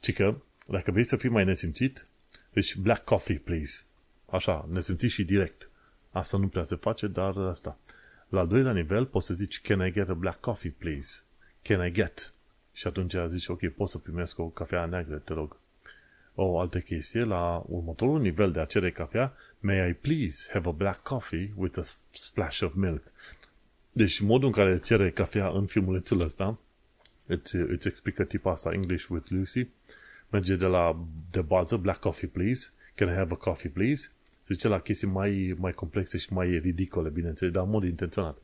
[0.00, 2.06] cică, dacă vrei să fii mai nesimțit,
[2.52, 3.82] deci black coffee, please.
[4.30, 5.68] Așa, nesimțit și direct.
[6.10, 7.78] Asta nu prea se face, dar asta.
[8.28, 11.22] La al doilea nivel poți să zici Can I get a black coffee, please?
[11.62, 12.32] Can I get?
[12.72, 15.56] Și atunci zici, ok, pot să primesc o cafea neagră, te rog.
[16.34, 19.32] O altă chestie, la următorul nivel de a cere cafea,
[19.66, 23.02] May I please have a black coffee with a splash of milk?
[23.92, 26.58] Deci modul în care cere cafea în filmulețul ăsta
[27.26, 29.66] îți, îți explică tipa asta English with Lucy
[30.30, 34.10] merge de la de bază black coffee please can I have a coffee please
[34.46, 38.38] se zice la chestii mai, mai complexe și mai ridicole, bineînțeles, dar în mod intenționat.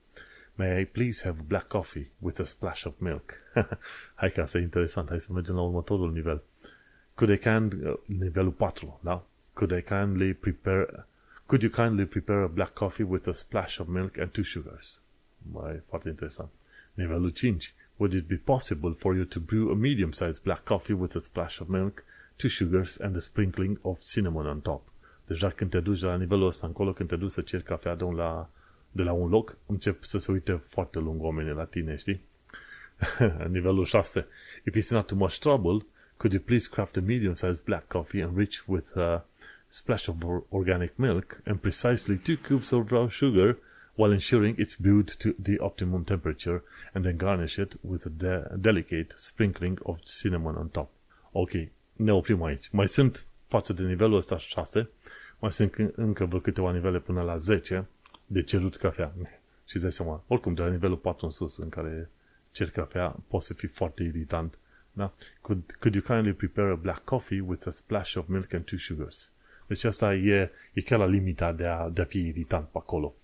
[0.55, 3.33] May I please have black coffee with a splash of milk?
[4.21, 5.09] Hai că asta e interesant.
[5.09, 6.43] Hai să mergem la următorul nivel.
[7.15, 9.27] Could I can, uh, nivelul 4, da?
[9.53, 11.07] Could I kindly prepare,
[11.53, 15.01] could you kindly prepare a black coffee with a splash of milk and two sugars?
[15.53, 16.49] Mai foarte interesant.
[16.95, 17.75] Nivelul 5.
[17.97, 21.61] Would it be possible for you to brew a medium-sized black coffee with a splash
[21.61, 22.05] of milk,
[22.39, 24.83] two sugars and a sprinkling of cinnamon on top?
[25.27, 28.05] Deja când te duci la nivelul ăsta încolo, când te duci să ceri cafea de,
[28.05, 28.51] un la,
[28.91, 32.21] de la un loc, încep să se uite foarte lung oamenii la tine, știi?
[33.57, 34.27] nivelul 6.
[34.65, 35.87] If it's not too much trouble,
[36.17, 39.27] could you please craft a medium-sized black coffee enriched with a
[39.73, 40.17] splash of
[40.51, 43.59] organic milk and precisely two cubes of brown sugar
[43.95, 48.51] while ensuring it's brewed to the optimum temperature and then garnish it with a de-
[48.57, 50.91] delicate sprinkling of cinnamon on top.
[51.33, 51.51] Ok,
[51.93, 52.69] ne oprim aici.
[52.71, 54.89] Mai sunt față de nivelul ăsta 6,
[55.39, 57.87] mai sunt încă vreo câteva nivele până la 10
[58.27, 59.13] de cerut cafea.
[59.69, 62.11] Și îți dai seama, oricum de la nivelul 4 în sus, în care
[62.51, 64.59] cer cafea, poate să fii foarte irritant.
[64.93, 65.11] Da?
[65.41, 68.79] Could, could you kindly prepare a black coffee with a splash of milk and two
[68.79, 69.32] sugars?
[69.73, 73.15] Deci asta e, e chiar la limita de a, de a fi irritant pe acolo.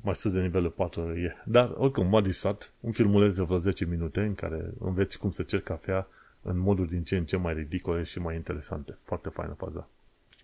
[0.00, 1.36] Mai sus de nivelul 4 e.
[1.44, 5.42] Dar, oricum, m-a disat un filmuleț de vreo 10 minute în care înveți cum să
[5.42, 6.06] cer cafea
[6.42, 8.98] în moduri din ce în ce mai ridicole și mai interesante.
[9.02, 9.88] Foarte faină faza.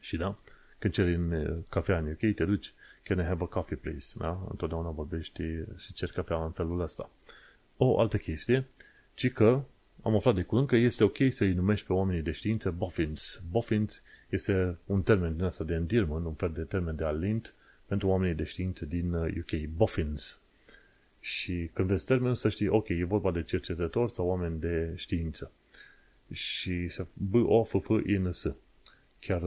[0.00, 0.37] Și da,
[0.79, 2.72] când ceri în uh, cafea în UK, te duci,
[3.03, 4.16] can I have a coffee please?
[4.18, 4.46] Da?
[4.50, 5.42] Întotdeauna vorbești
[5.76, 7.11] și ceri cafea în felul ăsta.
[7.76, 8.66] O altă chestie,
[9.14, 9.62] ci că
[10.02, 13.42] am aflat de curând că este ok să-i numești pe oamenii de știință boffins.
[13.50, 17.54] Boffins este un termen din asta de endearment, un fel de termen de alint
[17.86, 19.52] pentru oamenii de știință din UK.
[19.52, 20.40] Uh, boffins.
[21.20, 25.52] Și când vezi termenul să știi, ok, e vorba de cercetători sau oameni de știință
[26.32, 28.54] și să B, O, F, P, I, N, S.
[29.18, 29.42] Chiar,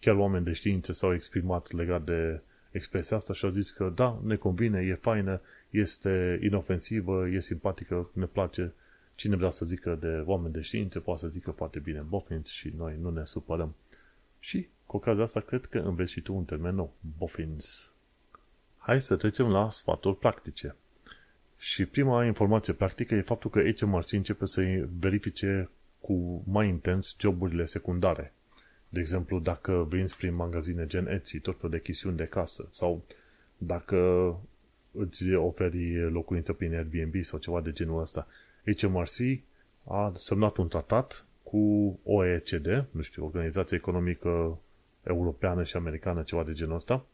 [0.00, 4.20] chiar oameni de știință s-au exprimat legat de expresia asta și au zis că da,
[4.24, 8.72] ne convine, e faină, este inofensivă, e simpatică, ne place.
[9.14, 12.72] Cine vrea să zică de oameni de știință poate să zică foarte bine boffins și
[12.76, 13.74] noi nu ne supărăm.
[14.38, 17.92] Și cu ocazia asta cred că înveți și tu un termen nou, boffins.
[18.78, 20.76] Hai să trecem la sfaturi practice.
[21.58, 25.70] Și prima informație practică e faptul că HMRC începe să verifice
[26.00, 28.32] cu mai intens joburile secundare.
[28.88, 33.04] De exemplu, dacă vinzi prin magazine gen Etsy, tot felul de chestiuni de casă, sau
[33.58, 33.96] dacă
[34.92, 38.26] îți oferi locuință prin Airbnb sau ceva de genul ăsta.
[38.64, 39.40] HMRC
[39.84, 44.58] a semnat un tratat cu OECD, nu știu, Organizația Economică
[45.02, 47.04] Europeană și Americană, ceva de genul ăsta,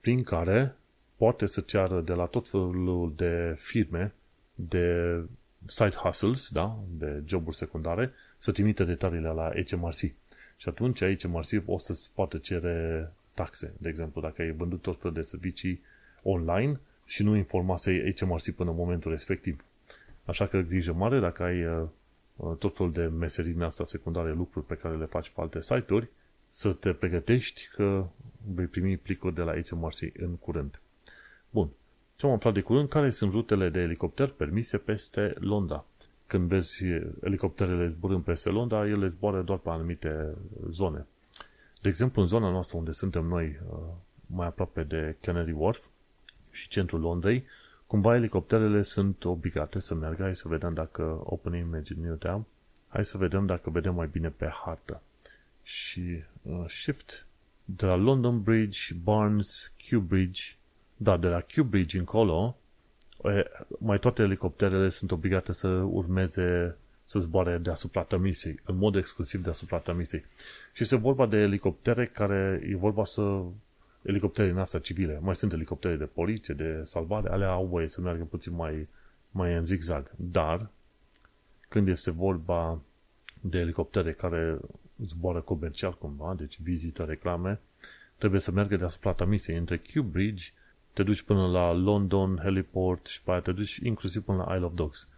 [0.00, 0.74] prin care
[1.16, 4.14] poate să ceară de la tot felul de firme,
[4.54, 5.20] de
[5.66, 10.00] side hustles, da, de joburi secundare, să trimite detaliile la HMRC.
[10.56, 13.74] Și atunci HMRC o să poate cere taxe.
[13.78, 15.80] De exemplu, dacă ai vândut tot felul de servicii
[16.22, 19.64] online și nu informase HMRC până în momentul respectiv.
[20.26, 21.82] Așa că grijă mare dacă ai uh,
[22.36, 25.62] uh, tot felul de meserii din asta secundare, lucruri pe care le faci pe alte
[25.62, 26.08] site-uri,
[26.50, 28.06] să te pregătești că
[28.54, 30.80] vei primi plicuri de la HMRC în curând.
[31.50, 31.68] Bun.
[32.16, 32.88] Ce am aflat de curând?
[32.88, 35.84] Care sunt rutele de elicopter permise peste Londra?
[36.26, 36.84] Când vezi
[37.22, 40.34] elicopterele zburând peste Londra, ele zboară doar pe anumite
[40.70, 41.06] zone.
[41.82, 43.78] De exemplu, în zona noastră unde suntem noi, uh,
[44.26, 45.84] mai aproape de Canary Wharf
[46.50, 47.44] și centrul Londrei,
[47.86, 50.22] cumva elicopterele sunt obligate să meargă.
[50.22, 52.44] Hai să vedem dacă open image new tab.
[52.88, 55.02] Hai să vedem dacă vedem mai bine pe hartă.
[55.62, 57.26] Și uh, shift
[57.64, 60.42] de la London Bridge, Barnes, Q Bridge,
[60.96, 62.56] da, de la Q Bridge încolo,
[63.78, 69.78] mai toate elicopterele sunt obligate să urmeze să zboare deasupra Tămisei, în mod exclusiv deasupra
[69.78, 70.24] Tămisei.
[70.72, 73.42] Și este vorba de elicoptere care e vorba să
[74.06, 75.18] elicoptere în astea civile.
[75.22, 78.88] Mai sunt elicoptere de poliție, de salvare, alea au voie să meargă puțin mai,
[79.30, 80.10] mai în zigzag.
[80.16, 80.70] Dar,
[81.68, 82.80] când este vorba
[83.40, 84.58] de elicoptere care
[85.06, 87.60] zboară comercial cumva, deci vizită, reclame,
[88.18, 90.44] trebuie să meargă deasupra Tămisei, între Q Bridge,
[90.92, 94.66] te duci până la London, Heliport și pe aia te duci inclusiv până la Isle
[94.66, 95.08] of Dogs.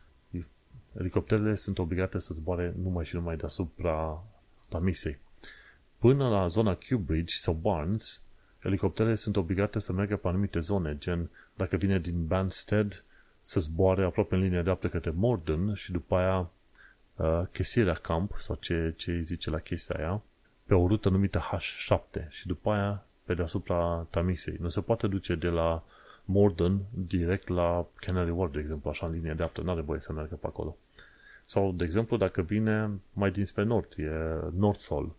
[0.99, 4.25] Elicopterele sunt obligate să zboare numai și numai deasupra
[4.69, 5.19] Tamisei.
[5.99, 8.23] Până la zona Q Bridge sau Barnes,
[8.63, 13.05] elicopterele sunt obligate să meargă pe anumite zone, gen dacă vine din Banstead,
[13.41, 16.51] să zboare aproape în linie dreaptă către Morden și după aia
[17.17, 20.23] uh, Chesierea Camp, sau ce, ce îi zice la chestia aia,
[20.65, 24.57] pe o rută numită H7 și după aia pe deasupra Tamisei.
[24.61, 25.83] Nu se poate duce de la
[26.25, 30.13] Morden direct la Canary Wharf, de exemplu, așa în linie dreaptă, nu are voie să
[30.13, 30.77] meargă pe acolo.
[31.45, 34.11] Sau, de exemplu, dacă vine mai dinspre nord, e
[34.57, 35.15] Northall,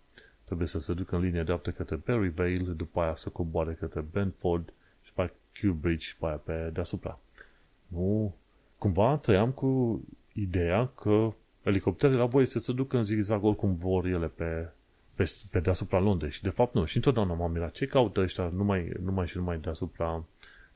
[0.50, 4.74] trebuie să se ducă în linie dreaptă către Berryvale, după aia să coboare către Benford
[5.02, 7.20] și pe Q Bridge și pe aia pe deasupra.
[7.88, 8.36] Nu,
[8.78, 10.02] cumva trăiam cu
[10.34, 11.34] ideea că
[11.64, 14.70] elicopterele au voie să se ducă în zigzag oricum vor ele pe,
[15.16, 16.32] pe, pe deasupra Londrei.
[16.32, 16.86] Și de fapt nu.
[16.86, 17.72] Și întotdeauna m-am mirat.
[17.72, 20.24] Ce caută ăștia numai, numai și numai deasupra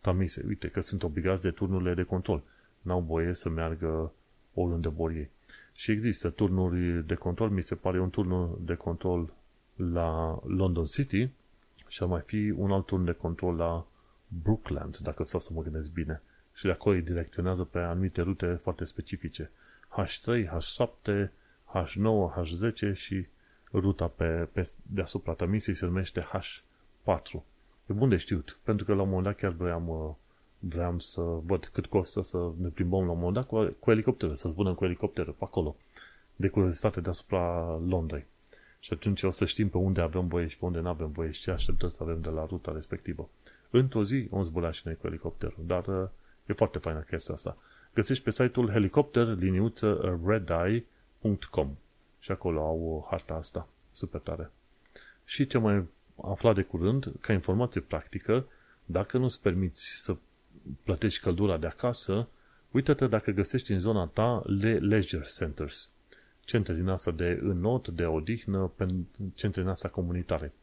[0.02, 0.44] Tamise?
[0.48, 2.42] Uite că sunt obligați de turnurile de control.
[2.82, 4.12] N-au voie să meargă
[4.54, 5.30] oriunde vor ei.
[5.74, 7.50] Și există turnuri de control.
[7.50, 9.34] Mi se pare un turn de control
[9.76, 11.30] la London City
[11.88, 13.86] și ar mai fi un alt turn de control la
[14.28, 16.22] Brooklands, dacă stau să mă gândesc bine.
[16.54, 19.52] Și de acolo îi direcționează pe anumite rute foarte specifice.
[20.02, 21.28] H3, H7,
[21.74, 23.26] H9, H10 și
[23.74, 27.42] ruta pe, pe deasupra Tamisei se numește H4.
[27.86, 30.18] E bun de știut, pentru că la un moment dat chiar vreau,
[30.60, 33.92] uh, vreau să văd cât costă să ne plimbăm la un moment dat cu, cu
[33.92, 35.76] elicoptere, să zburăm cu elicoptere pe acolo,
[36.36, 38.26] de curiozitate deasupra Londrei.
[38.84, 41.32] Și atunci o să știm pe unde avem voie și pe unde nu avem voie
[41.32, 43.30] și ce așteptăm să avem de la ruta respectivă.
[43.70, 46.10] Într-o zi om zbura și noi cu elicopterul, dar uh,
[46.46, 47.58] e foarte faină chestia asta.
[47.94, 51.70] Găsești pe site-ul helicopter liniuță redeye.com
[52.20, 53.68] și acolo au harta asta.
[53.92, 54.52] Super tare.
[55.26, 55.88] Și ce mai
[56.24, 58.46] aflat de curând, ca informație practică,
[58.86, 60.16] dacă nu-ți permiți să
[60.84, 62.28] plătești căldura de acasă,
[62.72, 65.93] uită-te dacă găsești în zona ta le leisure centers.
[66.46, 68.72] Centre din asta de înot, de odihnă,
[69.34, 70.54] centre din asta comunitare.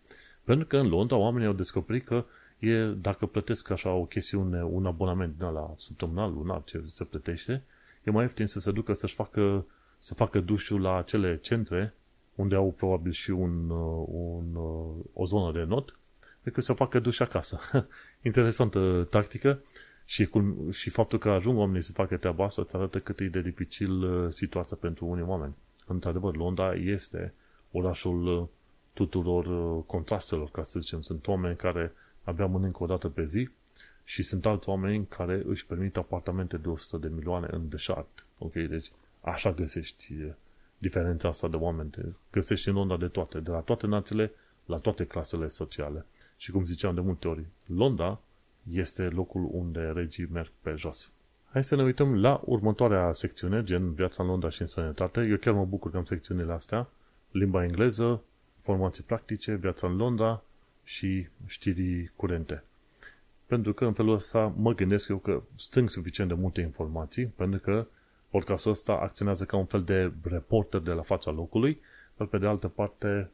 [0.44, 2.24] Pentru că în Londra oamenii au descoperit că
[2.58, 7.62] e, dacă plătesc așa o chestiune, un abonament din la săptămânal, lunar, ce se plătește,
[8.02, 9.64] e mai ieftin să se ducă să-și facă
[10.02, 11.94] să facă dușul la acele centre
[12.34, 15.98] unde au probabil și un, uh, un, uh, o zonă de not,
[16.42, 17.60] decât să facă duș acasă.
[18.22, 19.60] Interesantă tactică
[20.04, 23.24] și, cum, și faptul că ajung oamenii să facă treaba asta îți arată cât e
[23.24, 25.54] de dificil uh, situația pentru unii oameni.
[25.90, 27.34] Într-adevăr, Londra este
[27.70, 28.48] orașul
[28.92, 29.46] tuturor
[29.86, 31.02] contrastelor, ca să zicem.
[31.02, 31.92] Sunt oameni care
[32.24, 33.48] abia mănâncă o dată pe zi
[34.04, 38.26] și sunt alți oameni care își permit apartamente de 100 de milioane în deșart.
[38.38, 40.14] Ok, deci Așa găsești
[40.78, 41.90] diferența asta de oameni.
[42.30, 44.32] Găsești în onda de toate, de la toate națiile,
[44.64, 46.04] la toate clasele sociale.
[46.36, 48.20] Și cum ziceam de multe ori, Londra
[48.72, 51.10] este locul unde regii merg pe jos.
[51.52, 55.20] Hai să ne uităm la următoarea secțiune, gen viața în Londra și în sănătate.
[55.20, 56.88] Eu chiar mă bucur că am secțiunile astea.
[57.30, 58.22] Limba engleză,
[58.60, 60.42] formații practice, viața în Londra
[60.84, 62.64] și știrii curente.
[63.46, 67.60] Pentru că în felul ăsta mă gândesc eu că strâng suficient de multe informații, pentru
[67.60, 67.86] că
[68.28, 71.80] podcastul ăsta acționează ca un fel de reporter de la fața locului,
[72.16, 73.30] dar pe de altă parte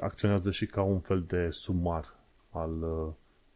[0.00, 2.14] acționează și ca un fel de sumar
[2.50, 2.70] al,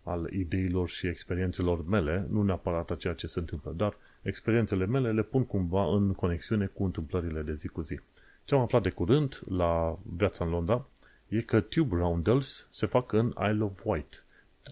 [0.08, 5.12] al ideilor și experiențelor mele, nu neapărat a ceea ce se întâmplă, dar experiențele mele
[5.12, 8.00] le pun cumva în conexiune cu întâmplările de zi cu zi.
[8.44, 10.86] Ce am aflat de curând la viața în Londra
[11.28, 14.24] e că tube roundels se fac în Isle of Wight.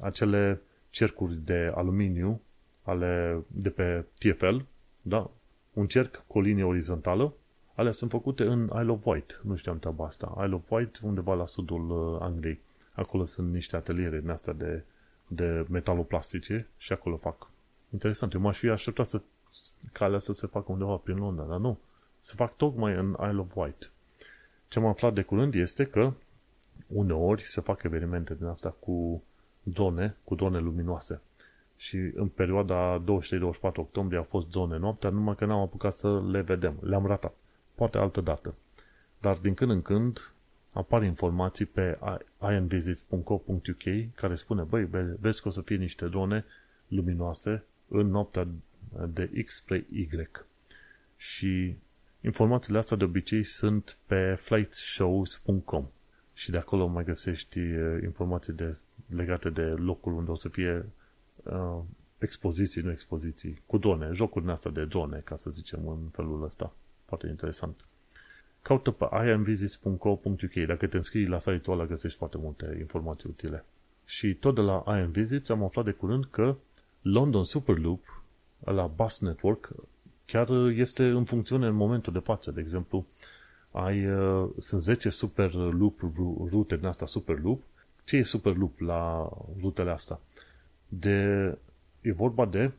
[0.03, 0.61] Acele
[0.91, 2.41] cercuri de aluminiu
[2.82, 4.57] ale, de pe TFL,
[5.03, 5.30] da?
[5.72, 7.32] un cerc cu o linie orizontală,
[7.74, 9.41] alea sunt făcute în Isle of Wight.
[9.45, 10.34] Nu știam treaba asta.
[10.45, 12.61] Isle of Wight, undeva la sudul uh, Angliei.
[12.93, 14.84] Acolo sunt niște ateliere din astea de,
[15.27, 17.51] de metaloplastice și acolo fac.
[17.93, 18.33] Interesant.
[18.33, 19.20] Eu m-aș fi așteptat să,
[19.93, 21.79] ca alea să se facă undeva prin Londra, dar nu.
[22.20, 23.91] Se fac tocmai în Isle of Wight.
[24.68, 26.12] Ce am aflat de curând este că
[26.87, 29.22] uneori se fac evenimente din asta cu
[29.62, 31.20] drone, cu drone luminoase.
[31.77, 33.05] Și în perioada 23-24
[33.61, 36.74] octombrie a fost drone noaptea, numai că n-am apucat să le vedem.
[36.81, 37.35] Le-am ratat.
[37.74, 38.55] Poate altă dată.
[39.20, 40.33] Dar din când în când
[40.77, 41.99] apar informații pe
[42.53, 44.89] invisits.co.uk care spune, băi,
[45.20, 46.45] vezi că o să fie niște drone
[46.89, 48.49] luminoase în noaptea
[49.09, 50.09] de X spre Y.
[51.16, 51.77] Și
[52.20, 55.87] informațiile astea de obicei sunt pe flightshows.com
[56.33, 60.87] și de acolo mai găsești uh, informații de, legate de locul unde o să fie
[61.43, 61.79] uh,
[62.18, 66.43] expoziții, nu expoziții, cu drone, jocuri din astea de drone, ca să zicem în felul
[66.45, 66.72] ăsta.
[67.05, 67.85] Foarte interesant.
[68.67, 69.07] Caută pe
[69.37, 70.67] imvisits.co.uk.
[70.67, 73.64] Dacă te înscrii la site-ul ăla, găsești foarte multe informații utile.
[74.05, 76.57] Și tot de la IMVisits am aflat de curând că
[77.03, 78.23] London Superloop,
[78.59, 79.73] la Bus Network,
[80.25, 82.51] chiar este în funcțiune în momentul de față.
[82.51, 83.07] De exemplu,
[83.71, 86.01] ai, uh, sunt 10 super loop
[86.51, 87.62] rute din asta super loop.
[88.05, 90.21] Ce e super loop la rutele astea?
[90.89, 91.19] De,
[92.01, 92.73] e vorba de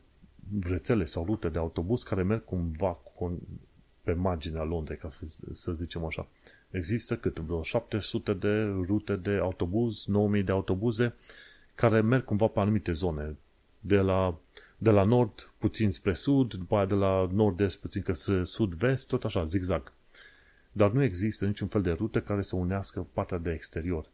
[0.60, 3.38] rețele sau rute de autobuz care merg cumva cu,
[4.08, 6.26] pe marginea Londrei, ca să, să zicem așa.
[6.70, 7.38] Există cât?
[7.38, 11.14] Vreo 700 de rute de autobuz, 9000 de autobuze
[11.74, 13.36] care merg cumva pe anumite zone.
[13.80, 14.38] De la,
[14.78, 19.24] de la nord puțin spre sud, după aia de la nord-est puțin către sud-vest, tot
[19.24, 19.92] așa, zigzag.
[20.72, 24.06] Dar nu există niciun fel de rută care să unească partea de exterior.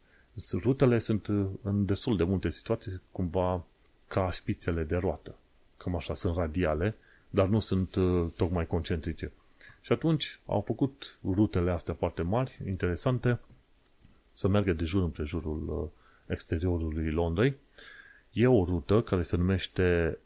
[0.51, 1.27] Rutele sunt
[1.61, 3.65] în destul de multe situații cumva
[4.07, 5.35] ca spițele de roată.
[5.77, 6.95] Cam așa, sunt radiale,
[7.29, 9.31] dar nu sunt uh, tocmai concentrice.
[9.85, 13.39] Și atunci au făcut rutele astea foarte mari, interesante,
[14.31, 15.89] să meargă de jur împrejurul uh,
[16.27, 17.55] exteriorului Londrei.
[18.31, 20.17] E o rută care se numește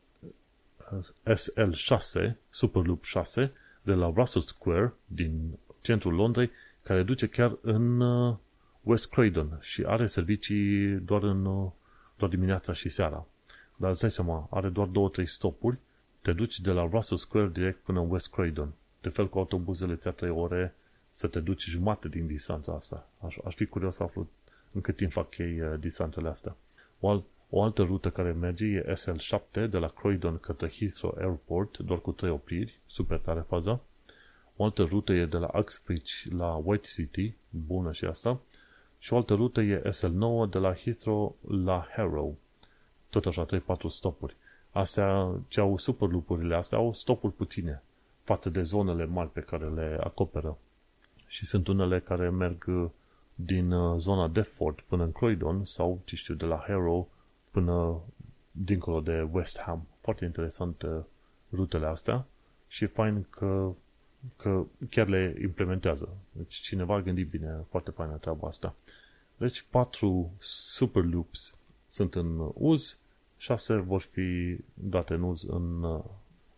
[0.91, 3.51] uh, SL6, Superloop 6,
[3.82, 6.51] de la Russell Square din centrul Londrei,
[6.84, 8.36] care duce chiar în uh,
[8.82, 11.43] West Croydon și are servicii doar, în,
[12.18, 13.26] doar dimineața și seara.
[13.76, 15.78] Dar îți dai seama, are doar două, trei stopuri,
[16.22, 18.74] te duci de la Russell Square direct până în West Croydon.
[19.02, 20.76] De fel cu autobuzele ți-a 3 ore
[21.12, 23.08] să te duci jumate din distanța asta.
[23.20, 24.28] Aș, aș fi curios să aflu
[24.72, 26.56] în cât timp fac ei uh, distanțele astea.
[27.00, 31.78] O, al, o altă rută care merge e SL7 de la Croydon către Heathrow Airport,
[31.78, 33.82] doar cu 3 opriri, super tare faza.
[34.56, 38.39] O altă rută e de la Uxbridge la White City, bună și asta.
[39.00, 42.38] Și o altă rută e SL9 de la Heathrow la Harrow.
[43.10, 43.50] Tot așa, 3-4
[43.88, 44.36] stopuri.
[44.72, 47.84] Astea, ce au superlupurile astea, au stopuri puține
[48.30, 50.57] față de zonele mari pe care le acoperă.
[51.27, 52.89] Și sunt unele care merg uh,
[53.36, 57.09] din uh, zona Deptford până în Croydon sau, ce știu, de la Harrow
[57.51, 58.01] până
[58.51, 59.88] dincolo de West Ham.
[60.01, 60.99] Foarte interesant uh,
[61.51, 62.25] rutele astea
[62.67, 63.71] și e fain că,
[64.36, 66.09] că chiar le implementează.
[66.32, 68.75] Deci cineva a gândit bine, foarte faină treaba asta.
[69.38, 71.57] Deci patru super loops
[71.88, 72.97] sunt în uz,
[73.38, 75.84] șase vor fi date în uz în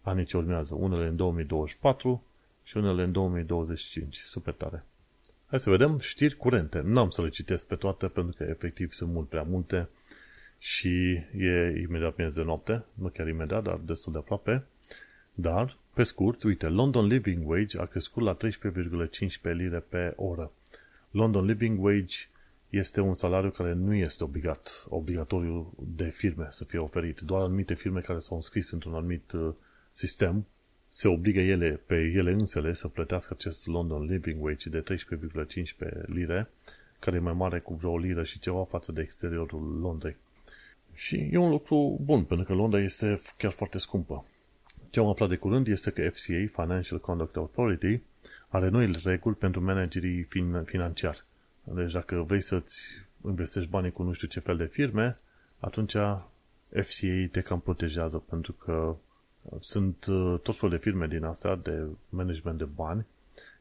[0.02, 2.24] anii ce urmează, unele în 2024
[2.64, 4.18] și unele în 2025.
[4.18, 4.84] Super tare.
[5.46, 6.82] Hai să vedem știri curente.
[6.86, 9.90] N-am să le citesc pe toate pentru că efectiv sunt mult prea multe
[10.58, 14.64] și e imediat miez de noapte, nu chiar imediat, dar destul de aproape.
[15.34, 20.52] Dar, pe scurt, uite, London Living Wage a crescut la 13,15 lire pe oră.
[21.12, 22.16] London Living Wage
[22.70, 27.20] este un salariu care nu este obligat, obligatoriu de firme să fie oferit.
[27.20, 29.54] Doar anumite firme care s-au înscris într-un anumit uh,
[29.92, 30.46] sistem
[30.88, 36.50] se obligă ele pe ele însele să plătească acest London Living Wage de 13,15 lire,
[37.00, 40.16] care e mai mare cu vreo liră și ceva față de exteriorul Londrei.
[40.94, 44.26] Și e un lucru bun, pentru că Londra este chiar foarte scumpă.
[44.90, 48.02] Ce am aflat de curând este că FCA, Financial Conduct Authority,
[48.48, 51.24] are noi reguli pentru managerii fin- financiari.
[51.64, 52.82] Deci dacă vrei să-ți
[53.26, 55.18] investești banii cu nu știu ce fel de firme,
[55.60, 55.96] atunci
[56.70, 58.96] FCA te cam protejează pentru că
[59.60, 63.06] sunt uh, tot felul de firme din astea de management de bani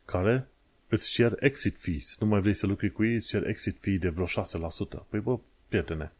[0.04, 0.48] care
[0.88, 2.16] îți cer exit fees.
[2.18, 4.28] Nu mai vrei să lucri cu ei, îți cer exit fee de vreo 6%.
[5.08, 6.12] Păi bă, prietene,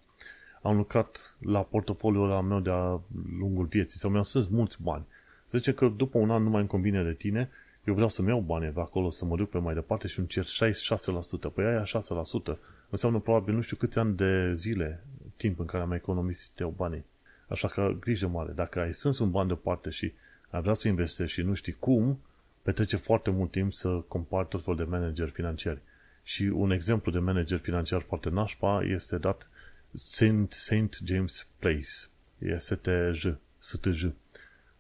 [0.63, 3.01] am lucrat la portofoliul ăla meu de-a
[3.39, 5.05] lungul vieții sau mi-am strâns mulți bani.
[5.49, 7.51] Să zicem că după un an nu mai îmi convine de tine,
[7.85, 10.29] eu vreau să-mi iau bani de acolo, să mă duc pe mai departe și îmi
[10.29, 11.53] cer 6%.
[11.55, 12.57] Păi aia 6%
[12.91, 15.05] înseamnă probabil nu știu câți ani de zile,
[15.37, 17.05] timp în care am economisit eu banii.
[17.51, 18.53] Așa că grijă mare.
[18.53, 20.13] Dacă ai strâns un ban deoparte și
[20.51, 22.21] ai vrea să investești și nu știi cum,
[22.63, 25.81] petrece foarte mult timp să compari tot felul de manageri financiari.
[26.23, 29.49] Și un exemplu de manager financiar foarte nașpa este dat
[29.95, 31.91] Saint, Saint James Place.
[32.39, 33.25] E STJ.
[33.59, 34.07] STJ.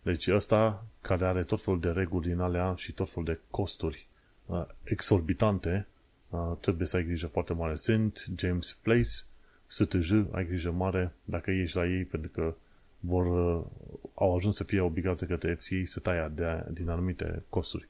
[0.02, 4.06] Deci ăsta care are tot felul de reguli din alea și tot felul de costuri
[4.46, 5.86] uh, exorbitante,
[6.28, 7.74] uh, trebuie să ai grijă foarte mare.
[7.74, 9.10] Saint James Place,
[9.70, 12.54] STJ, ai grijă mare dacă ești la ei, pentru că
[13.00, 13.64] vor, uh,
[14.14, 17.88] au ajuns să fie obligați către FCA să taia de, din anumite costuri.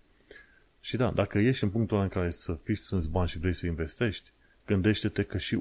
[0.81, 3.67] Și da, dacă ești în punctul în care să fii strâns bani și vrei să
[3.67, 4.31] investești,
[4.67, 5.59] gândește-te că și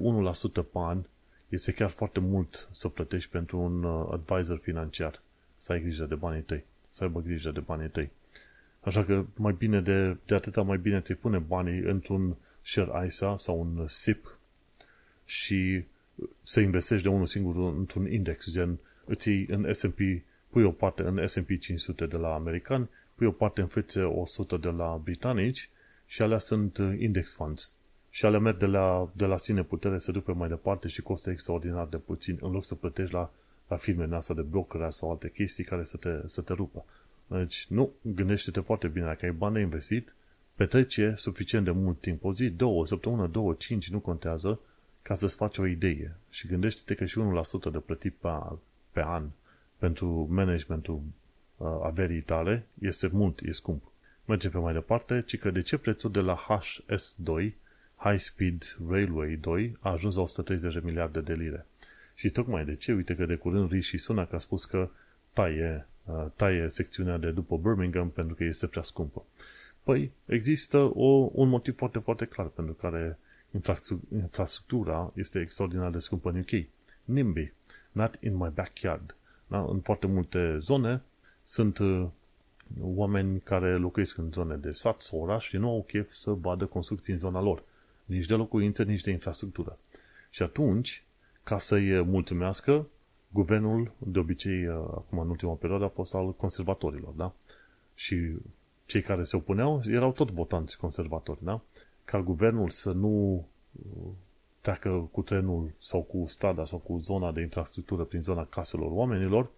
[0.52, 1.04] 1% pe an
[1.50, 5.22] este chiar foarte mult să plătești pentru un uh, advisor financiar.
[5.58, 6.66] Să ai grijă de banii tăi.
[6.90, 8.12] Să aibă grijă de banii tăi.
[8.82, 13.38] Așa că mai bine de, de atâta mai bine ți pune banii într-un share ISA
[13.38, 14.38] sau un SIP
[15.26, 15.86] și
[16.44, 19.98] să investești de unul singur într-un index, gen îți iei în S&P,
[20.50, 24.58] pui o parte în S&P 500 de la americani, pui o parte în FTSE 100
[24.58, 25.70] de la britanici
[26.06, 27.72] și alea sunt uh, index funds.
[28.10, 31.30] Și alea merg de la, de la sine putere să ducă mai departe și costă
[31.30, 33.32] extraordinar de puțin, în loc să plătești la,
[33.68, 36.86] la firmele astea de brokerage sau alte chestii care să te, să te rupă.
[37.28, 40.16] Deci, nu, gândește-te foarte bine, dacă ai bani de investit,
[40.56, 44.60] petrece suficient de mult timp, o zi, două, o săptămână, două, cinci, nu contează,
[45.10, 46.16] ca să-ți faci o idee.
[46.30, 47.20] Și gândește-te că și
[47.68, 48.30] 1% de plătit pe,
[48.92, 49.24] pe an
[49.78, 51.02] pentru managementul
[51.58, 53.84] uh, averii tale este mult, e scump.
[54.26, 57.52] Mergem pe mai departe, ci că de ce prețul de la HS2,
[57.96, 61.66] High Speed Railway 2, a ajuns la 130 de miliarde de lire.
[62.16, 62.94] Și tocmai de ce?
[62.94, 64.90] Uite că de curând Rishi Sunak a spus că
[65.34, 69.26] taie, uh, taie secțiunea de după Birmingham pentru că este prea scumpă.
[69.84, 73.18] Păi, există o, un motiv foarte, foarte clar pentru care
[74.12, 76.66] infrastructura este extraordinar de scumpă în UK.
[77.04, 77.54] NIMBY,
[77.92, 79.16] not in my backyard.
[79.48, 79.62] Da?
[79.62, 81.02] În foarte multe zone
[81.44, 82.08] sunt uh,
[82.82, 86.66] oameni care locuiesc în zone de sat sau oraș și nu au chef să vadă
[86.66, 87.64] construcții în zona lor.
[88.06, 89.78] Nici de locuințe, nici de infrastructură.
[90.30, 91.04] Și atunci,
[91.44, 92.88] ca să-i mulțumească,
[93.32, 97.34] guvernul, de obicei, uh, acum în ultima perioadă, a fost al conservatorilor, da?
[97.96, 98.36] Și
[98.86, 101.62] cei care se opuneau erau tot votanți conservatori, da?
[102.10, 104.12] Ca guvernul să nu uh,
[104.62, 109.50] treacă cu trenul sau cu strada sau cu zona de infrastructură prin zona caselor oamenilor,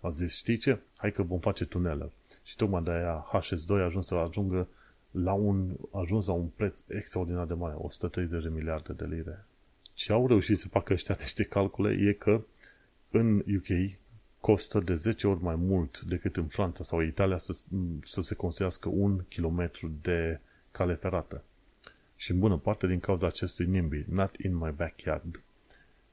[0.00, 0.78] a zis, știi ce?
[0.96, 2.10] Hai că vom face tunele.
[2.42, 4.68] Și tocmai de aia HS2 a ajuns să ajungă
[5.10, 9.44] la un, a ajuns la un preț extraordinar de mare, 130 de miliarde de lire.
[9.94, 12.40] Ce au reușit să facă ăștia niște calcule e că
[13.10, 13.98] în UK
[14.40, 17.56] costă de 10 ori mai mult decât în Franța sau Italia să,
[18.04, 20.40] să se construiască un kilometru de
[20.70, 21.42] cale ferată.
[22.20, 25.42] Și în bună parte din cauza acestui NIMBY, not in my backyard.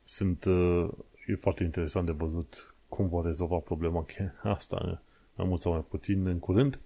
[0.04, 0.90] Sunt, uh,
[1.26, 4.06] e foarte interesant de văzut cum vor rezolva problema
[4.44, 5.02] asta
[5.36, 6.80] mai mult sau mai puțin în curând,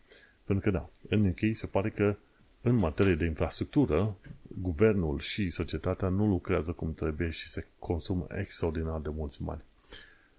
[0.43, 2.15] pentru că da, în UK se pare că
[2.61, 4.15] în materie de infrastructură,
[4.61, 9.61] guvernul și societatea nu lucrează cum trebuie și se consumă extraordinar de mulți bani.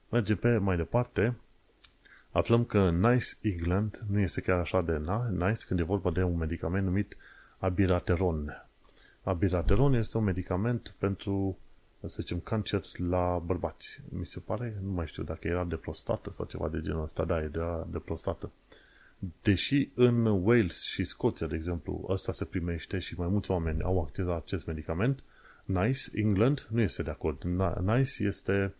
[0.08, 1.36] Mergem pe mai departe,
[2.30, 6.36] aflăm că Nice England nu este chiar așa de nice când e vorba de un
[6.36, 7.16] medicament numit
[7.58, 8.66] Abirateron.
[9.22, 11.58] Abirateron este un medicament pentru,
[12.00, 14.00] să zicem, cancer la bărbați.
[14.08, 17.24] Mi se pare, nu mai știu dacă era de prostată sau ceva de genul ăsta,
[17.24, 18.50] da, e de, de prostată.
[19.42, 24.02] Deși în Wales și Scoția, de exemplu, ăsta se primește și mai mulți oameni au
[24.02, 25.22] acces la acest medicament,
[25.64, 27.42] NICE, England, nu este de acord.
[27.80, 28.74] NICE este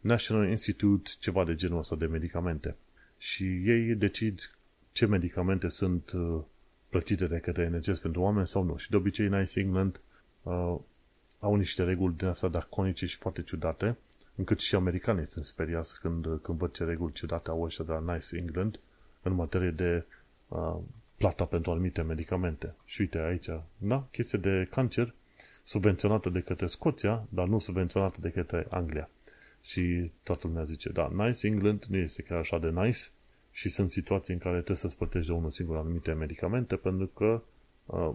[0.00, 2.76] National Institute, ceva de genul ăsta de medicamente.
[3.18, 4.50] Și ei decid
[4.92, 6.12] ce medicamente sunt
[6.86, 8.76] uh, plătite de către NHS pentru oameni sau nu.
[8.76, 10.00] Și de obicei Nice England
[10.42, 10.76] uh,
[11.40, 13.96] au niște reguli din asta draconice și foarte ciudate,
[14.34, 18.12] încât și americanii sunt speriați când, când văd ce reguli ciudate au ăștia de la
[18.12, 18.80] Nice England
[19.22, 20.04] în materie de
[20.48, 20.76] uh,
[21.16, 22.74] plata pentru anumite medicamente.
[22.84, 25.14] Și uite aici, da, chestie de cancer
[25.64, 29.08] subvenționată de către Scoția, dar nu subvenționată de către Anglia.
[29.62, 33.00] Și toată lumea zice, da, Nice England nu este chiar așa de nice
[33.56, 37.42] și sunt situații în care trebuie să-ți plătești de unul singur anumite medicamente pentru că
[37.86, 38.12] uh,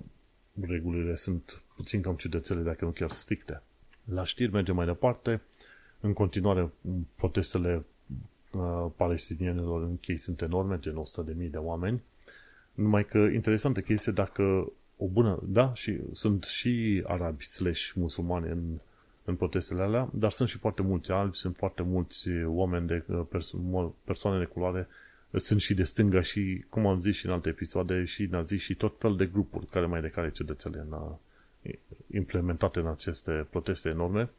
[0.67, 3.61] regulile sunt puțin cam ciudățele, dacă nu chiar stricte.
[4.03, 5.41] La știri mergem mai departe.
[5.99, 6.69] În continuare,
[7.15, 7.85] protestele
[8.51, 11.03] uh, palestinienilor în chei sunt enorme, gen
[11.43, 12.01] 100.000 de oameni.
[12.73, 18.61] Numai că interesantă chestie dacă o bună, da, și sunt și arabi slash musulmani în,
[19.25, 23.93] în protestele alea, dar sunt și foarte mulți albi, sunt foarte mulți oameni de perso-
[24.03, 24.87] persoane de culoare,
[25.39, 28.75] sunt și de stânga și, cum am zis și în alte episoade, și naziști și
[28.75, 31.15] tot fel de grupuri care mai de care ciudățele în,
[32.13, 34.29] implementate în aceste proteste enorme.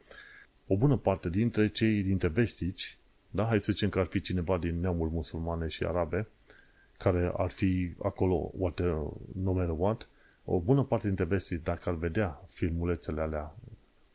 [0.67, 2.97] O bună parte dintre cei dintre vestici,
[3.29, 6.27] da, hai să zicem că ar fi cineva din neamuri musulmane și arabe,
[6.97, 8.79] care ar fi acolo, what,
[9.41, 10.07] no matter what,
[10.45, 13.55] o bună parte dintre vestii, dacă ar vedea filmulețele alea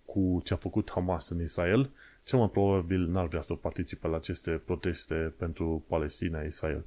[0.04, 1.90] cu ce a făcut Hamas în Israel,
[2.28, 6.84] cel mai probabil n-ar vrea să participe la aceste proteste pentru Palestina, Israel.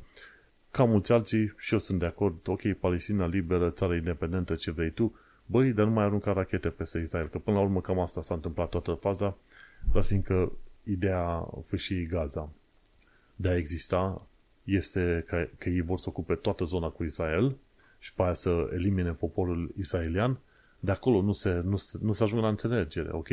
[0.71, 4.89] Ca mulți alții, și eu sunt de acord, ok, Palestina liberă, țară independentă, ce vrei
[4.91, 5.15] tu,
[5.45, 8.33] băi, dar nu mai arunca rachete peste Israel, că până la urmă cam asta s-a
[8.33, 9.37] întâmplat toată faza,
[9.93, 10.51] dar fiindcă
[10.83, 12.49] ideea fâșii Gaza
[13.35, 14.27] de a exista
[14.63, 17.55] este că, că ei vor să ocupe toată zona cu Israel
[17.99, 20.39] și pe aia să elimine poporul israelian,
[20.79, 23.27] de acolo nu se, nu, se, nu se ajunge la înțelegere, ok?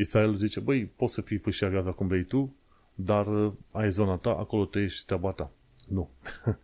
[0.00, 2.54] Israel zice, băi, poți să fii fâșia Gaza cum vrei tu,
[2.94, 5.50] dar uh, ai zona ta, acolo te ești treaba ta.
[5.86, 6.10] Nu.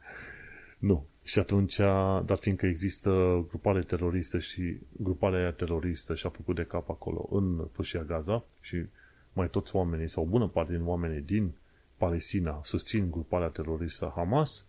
[0.89, 1.07] nu.
[1.25, 1.77] Și atunci,
[2.25, 7.67] dar fiindcă există grupare teroristă și gruparea aia teroristă și-a făcut de cap acolo în
[7.73, 8.85] fâșia Gaza și
[9.33, 11.53] mai toți oamenii sau o bună parte din oamenii din
[11.97, 14.67] Palestina susțin gruparea teroristă Hamas,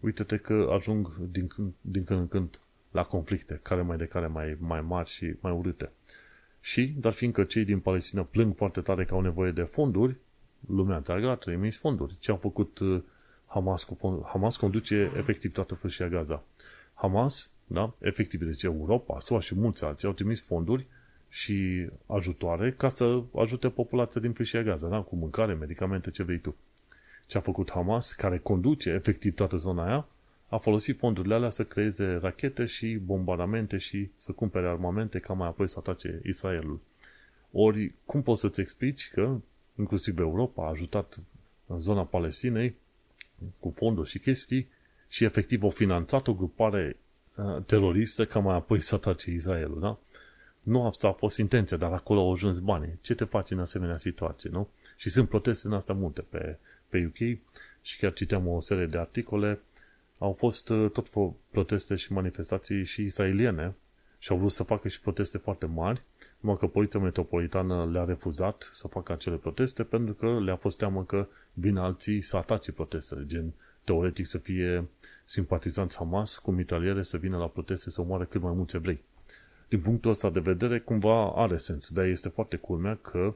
[0.00, 4.26] uite-te că ajung din, când, din când în când la conflicte, care mai de care
[4.26, 5.90] mai, mai mari și mai urâte.
[6.60, 10.16] Și, dar fiindcă cei din Palestina plâng foarte tare că au nevoie de fonduri,
[10.68, 12.16] lumea întreagă a trimis fonduri.
[12.18, 13.02] Ce au făcut uh,
[13.46, 16.42] Hamas cu fond, Hamas conduce efectiv toată fâșia Gaza.
[16.94, 20.86] Hamas, da, efectiv, deci Europa, SUA și mulți alții au trimis fonduri
[21.28, 25.00] și ajutoare ca să ajute populația din fâșia Gaza, da?
[25.00, 26.56] cu mâncare, medicamente, ce vrei tu.
[27.26, 30.08] Ce a făcut Hamas, care conduce efectiv toată zona aia,
[30.50, 35.48] a folosit fondurile alea să creeze rachete și bombardamente și să cumpere armamente ca mai
[35.48, 36.80] apoi să atace Israelul.
[37.52, 39.36] Ori, cum poți să-ți explici că
[39.78, 41.18] inclusiv Europa a ajutat
[41.66, 42.74] în zona Palestinei
[43.58, 44.68] cu fonduri și chestii
[45.08, 46.96] și efectiv au finanțat o grupare
[47.34, 49.98] uh, teroristă ca mai apoi să atace Israelul, da?
[50.62, 52.98] Nu asta a fost intenția, dar acolo au ajuns banii.
[53.00, 54.68] Ce te faci în asemenea situație, nu?
[54.96, 57.38] Și sunt proteste în asta multe pe, pe UK
[57.82, 59.60] și chiar citeam o serie de articole.
[60.20, 61.08] Au fost uh, tot
[61.50, 63.74] proteste și manifestații și israeliene
[64.18, 66.02] și au vrut să facă și proteste foarte mari,
[66.40, 71.04] numai că Poliția Metropolitană le-a refuzat să facă acele proteste pentru că le-a fost teamă
[71.04, 73.52] că vin alții să atace protestele, gen
[73.84, 74.88] teoretic să fie
[75.24, 79.00] simpatizanți Hamas cu mitraliere să vină la proteste să omoare cât mai mulți evrei
[79.70, 81.90] din punctul ăsta de vedere, cumva are sens.
[81.90, 83.34] Dar este foarte culmea că,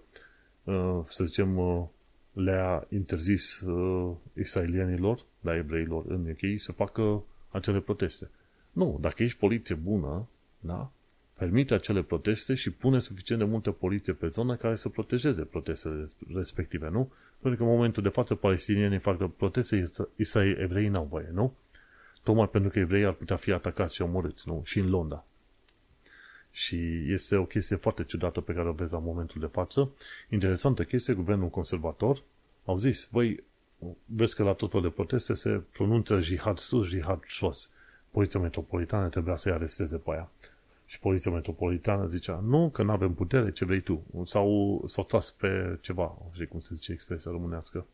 [0.64, 1.85] uh, să zicem, uh,
[2.32, 8.30] le-a interzis uh, israelienilor, da, evreilor în UK, să facă acele proteste.
[8.72, 10.28] Nu, dacă ești poliție bună,
[10.61, 10.90] da,
[11.38, 16.09] permite acele proteste și pune suficient de multă poliție pe zonă care să protejeze protestele
[16.34, 17.12] respective, nu?
[17.40, 21.55] Pentru că în momentul de față palestinienii fac proteste, israeli evrei n-au voie, nu?
[22.22, 24.62] Tocmai pentru că evreii ar putea fi atacați și omorâți, nu?
[24.64, 25.24] Și în Londra.
[26.51, 29.90] Și este o chestie foarte ciudată pe care o vezi la momentul de față.
[30.28, 32.22] Interesantă chestie, guvernul conservator
[32.64, 33.45] au zis, voi
[34.05, 37.70] vezi că la tot fel de proteste se pronunță jihad sus, jihad jos.
[38.11, 40.30] Poliția metropolitană trebuia să-i aresteze pe aia.
[40.87, 44.05] Și poliția metropolitană zicea, nu, că nu avem putere, ce vrei tu.
[44.24, 47.87] Sau s-au tras pe ceva, știi cum se zice expresia românească.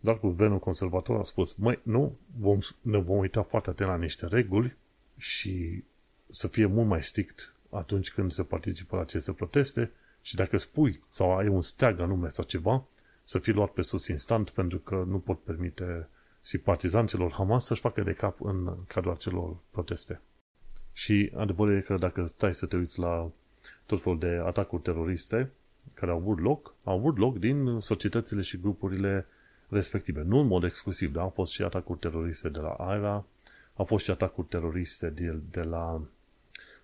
[0.00, 4.26] Dar guvernul conservator a spus, măi, nu, vom, ne vom uita foarte atent la niște
[4.26, 4.76] reguli
[5.16, 5.84] și
[6.30, 9.90] să fie mult mai strict atunci când se participă la aceste proteste
[10.22, 12.84] și dacă spui sau ai un steag anume sau ceva,
[13.30, 16.08] să fii luat pe sus instant pentru că nu pot permite
[16.40, 20.20] simpatizanților Hamas să-și facă de cap în cadrul acelor proteste.
[20.92, 23.30] Și adevărul e că dacă stai să te uiți la
[23.86, 25.50] tot felul de atacuri teroriste
[25.94, 29.26] care au avut loc, au avut loc din societățile și grupurile
[29.68, 30.22] respective.
[30.22, 33.24] Nu în mod exclusiv, dar au fost și atacuri teroriste de la AIRA,
[33.74, 36.02] au fost și atacuri teroriste de, de la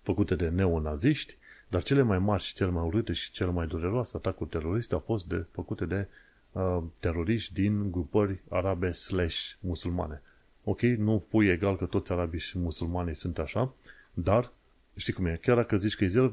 [0.01, 1.37] făcute de neonaziști,
[1.67, 5.03] dar cele mai mari și cele mai urâte și cele mai dureroase atacuri teroriste au
[5.05, 6.07] fost de, făcute de
[6.51, 10.21] uh, teroriști din grupări arabe slash musulmane.
[10.63, 13.73] Ok, nu pui egal că toți arabii și musulmanii sunt așa,
[14.13, 14.51] dar
[14.95, 16.29] știi cum e, chiar dacă zici că e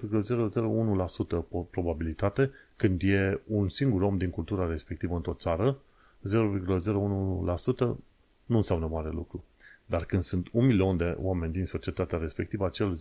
[1.34, 5.78] 0,001% probabilitate, când e un singur om din cultura respectivă într-o țară,
[6.28, 7.96] 0,01%
[8.44, 9.44] nu înseamnă mare lucru.
[9.86, 12.94] Dar când sunt un milion de oameni din societatea respectivă, acel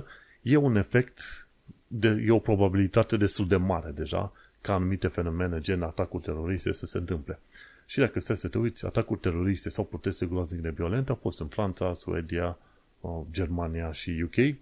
[0.00, 0.04] 0,001%
[0.42, 1.48] e un efect,
[1.86, 4.32] de, e o probabilitate destul de mare deja
[4.66, 7.38] ca anumite fenomene gen atacuri teroriste să se întâmple.
[7.86, 11.46] Și dacă stai să te uiți, atacuri teroriste sau proteste groaznic violente au fost în
[11.46, 12.58] Franța, Suedia,
[13.00, 14.56] uh, Germania și UK,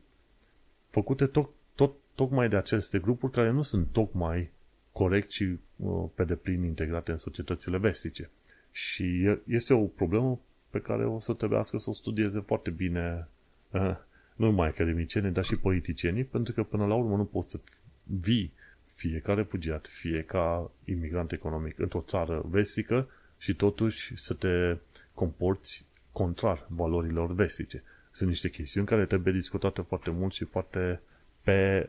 [0.90, 4.50] făcute tot, tot, tocmai de aceste grupuri care nu sunt tocmai
[4.92, 8.30] corect și uh, pe deplin integrate în societățile vestice.
[8.70, 10.40] Și este o problemă
[10.70, 13.28] pe care o să trebuiască să o studieze foarte bine
[13.70, 13.96] uh,
[14.36, 17.60] nu numai academicienii, dar și politicienii, pentru că până la urmă nu poți să
[18.02, 18.52] vii
[18.94, 24.76] fie ca refugiat, fie ca imigrant economic într-o țară vestică și totuși să te
[25.14, 27.82] comporți contrar valorilor vestice.
[28.10, 31.00] Sunt niște chestiuni care trebuie discutate foarte mult și foarte
[31.42, 31.88] pe,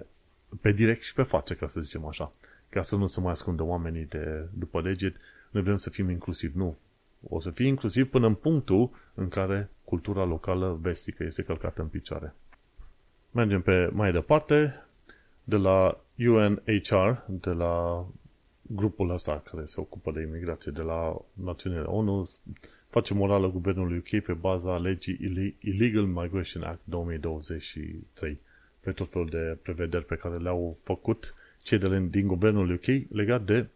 [0.62, 2.34] pe direct și pe față, ca să zicem așa.
[2.70, 5.16] Ca să nu se mai ascundă oamenii de după deget,
[5.50, 6.58] noi vrem să fim inclusivi.
[6.58, 6.78] Nu.
[7.30, 11.88] O să fie inclusiv până în punctul în care cultura locală vestică este călcată în
[11.88, 12.34] picioare.
[13.32, 14.86] Mergem pe mai departe,
[15.48, 18.06] de la UNHR, de la
[18.62, 22.30] grupul ăsta care se ocupă de imigrație de la Națiunile ONU,
[22.90, 25.18] face morală guvernului UK pe baza legii
[25.60, 28.40] Illegal Migration Act 2023
[28.80, 31.34] pe tot felul de prevederi pe care le-au făcut
[31.64, 33.68] cei de din guvernul UK legat de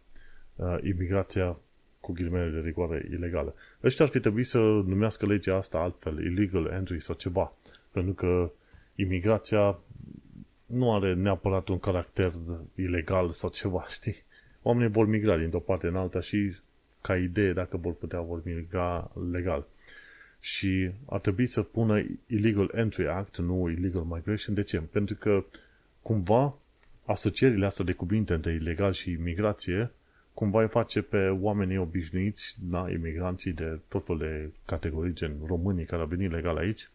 [0.56, 1.56] uh, imigrația
[2.00, 3.54] cu ghilimele de rigoare ilegală.
[3.84, 7.52] Ăștia ar fi trebuit să numească legea asta altfel, illegal entry sau ceva,
[7.90, 8.50] pentru că
[8.94, 9.78] imigrația
[10.72, 12.32] nu are neapărat un caracter
[12.74, 14.16] ilegal sau ceva, știi?
[14.62, 16.56] Oamenii vor migra dintr-o parte în alta și
[17.00, 19.66] ca idee dacă vor putea vor migra legal.
[20.40, 24.54] Și ar trebui să pună Illegal Entry Act, nu Illegal Migration.
[24.54, 24.80] De ce?
[24.80, 25.44] Pentru că
[26.02, 26.58] cumva
[27.04, 29.90] asocierile astea de cuvinte între ilegal și imigrație
[30.34, 35.84] cumva îi face pe oamenii obișnuiți, da, imigranții de tot felul de categorii, gen românii
[35.84, 36.88] care au venit legal aici,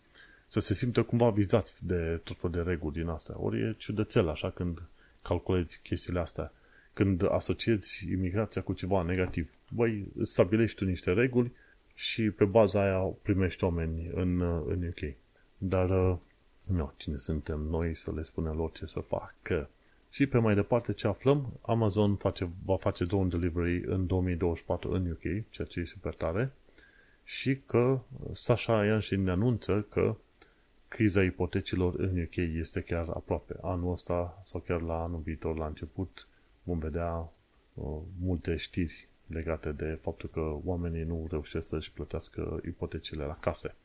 [0.48, 3.36] să se simtă cumva vizați de tot felul de reguli din astea.
[3.38, 4.82] Ori e ciudățel așa când
[5.22, 6.52] calculezi chestiile astea.
[6.94, 9.50] Când asociezi imigrația cu ceva negativ.
[9.70, 11.52] Băi, stabilești tu niște reguli
[11.94, 15.16] și pe baza aia primești oameni în, în UK.
[15.58, 15.88] Dar,
[16.64, 19.70] nu, cine suntem noi să le spunem lor ce să facă?
[20.10, 25.10] Și pe mai departe ce aflăm, Amazon face, va face drone delivery în 2024 în
[25.10, 26.54] UK, ceea ce e super tare,
[27.24, 28.00] și că
[28.32, 30.16] Sasha Ianshin ne anunță că
[30.88, 33.56] criza ipotecilor în UK este chiar aproape.
[33.62, 36.28] Anul ăsta sau chiar la anul viitor, la început,
[36.64, 37.32] vom vedea
[37.74, 43.76] uh, multe știri legate de faptul că oamenii nu reușesc să-și plătească ipotecile la case.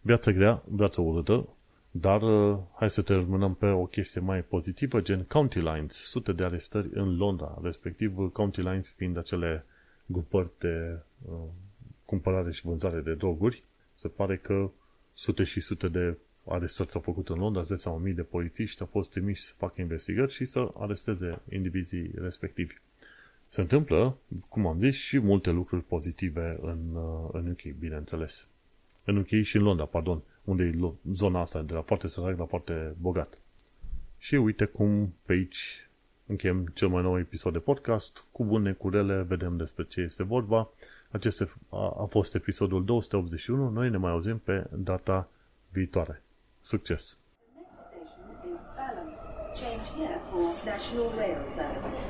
[0.00, 1.48] Viața grea, viața urâtă,
[1.90, 6.44] dar uh, hai să terminăm pe o chestie mai pozitivă, gen County Lines, sute de
[6.44, 9.64] arestări în Londra, respectiv County Lines fiind acele
[10.06, 11.34] grupări de uh,
[12.04, 13.62] cumpărare și vânzare de droguri.
[13.94, 14.70] Se pare că
[15.14, 16.16] sute și sute de
[16.46, 19.80] arestări s-au făcut în Londra, 10 sau mii de polițiști au fost trimiși să facă
[19.80, 22.74] investigări și să aresteze indivizii respectivi.
[23.48, 24.16] Se întâmplă,
[24.48, 28.46] cum am zis, și multe lucruri pozitive în, uh, în UK, bineînțeles.
[29.04, 32.44] În UK și în Londra, pardon, unde e zona asta de la foarte sărac la
[32.44, 33.38] foarte bogat.
[34.18, 35.88] Și uite cum pe aici
[36.26, 38.24] încheiem cel mai nou episod de podcast.
[38.32, 40.70] Cu bune, cu rele, vedem despre ce este vorba.
[41.10, 43.68] Acesta a, a fost episodul 281.
[43.68, 45.28] Noi ne mai auzim pe data
[45.70, 46.22] viitoare.
[46.64, 47.16] Succes!
[49.54, 52.03] Change here for National Rail Services.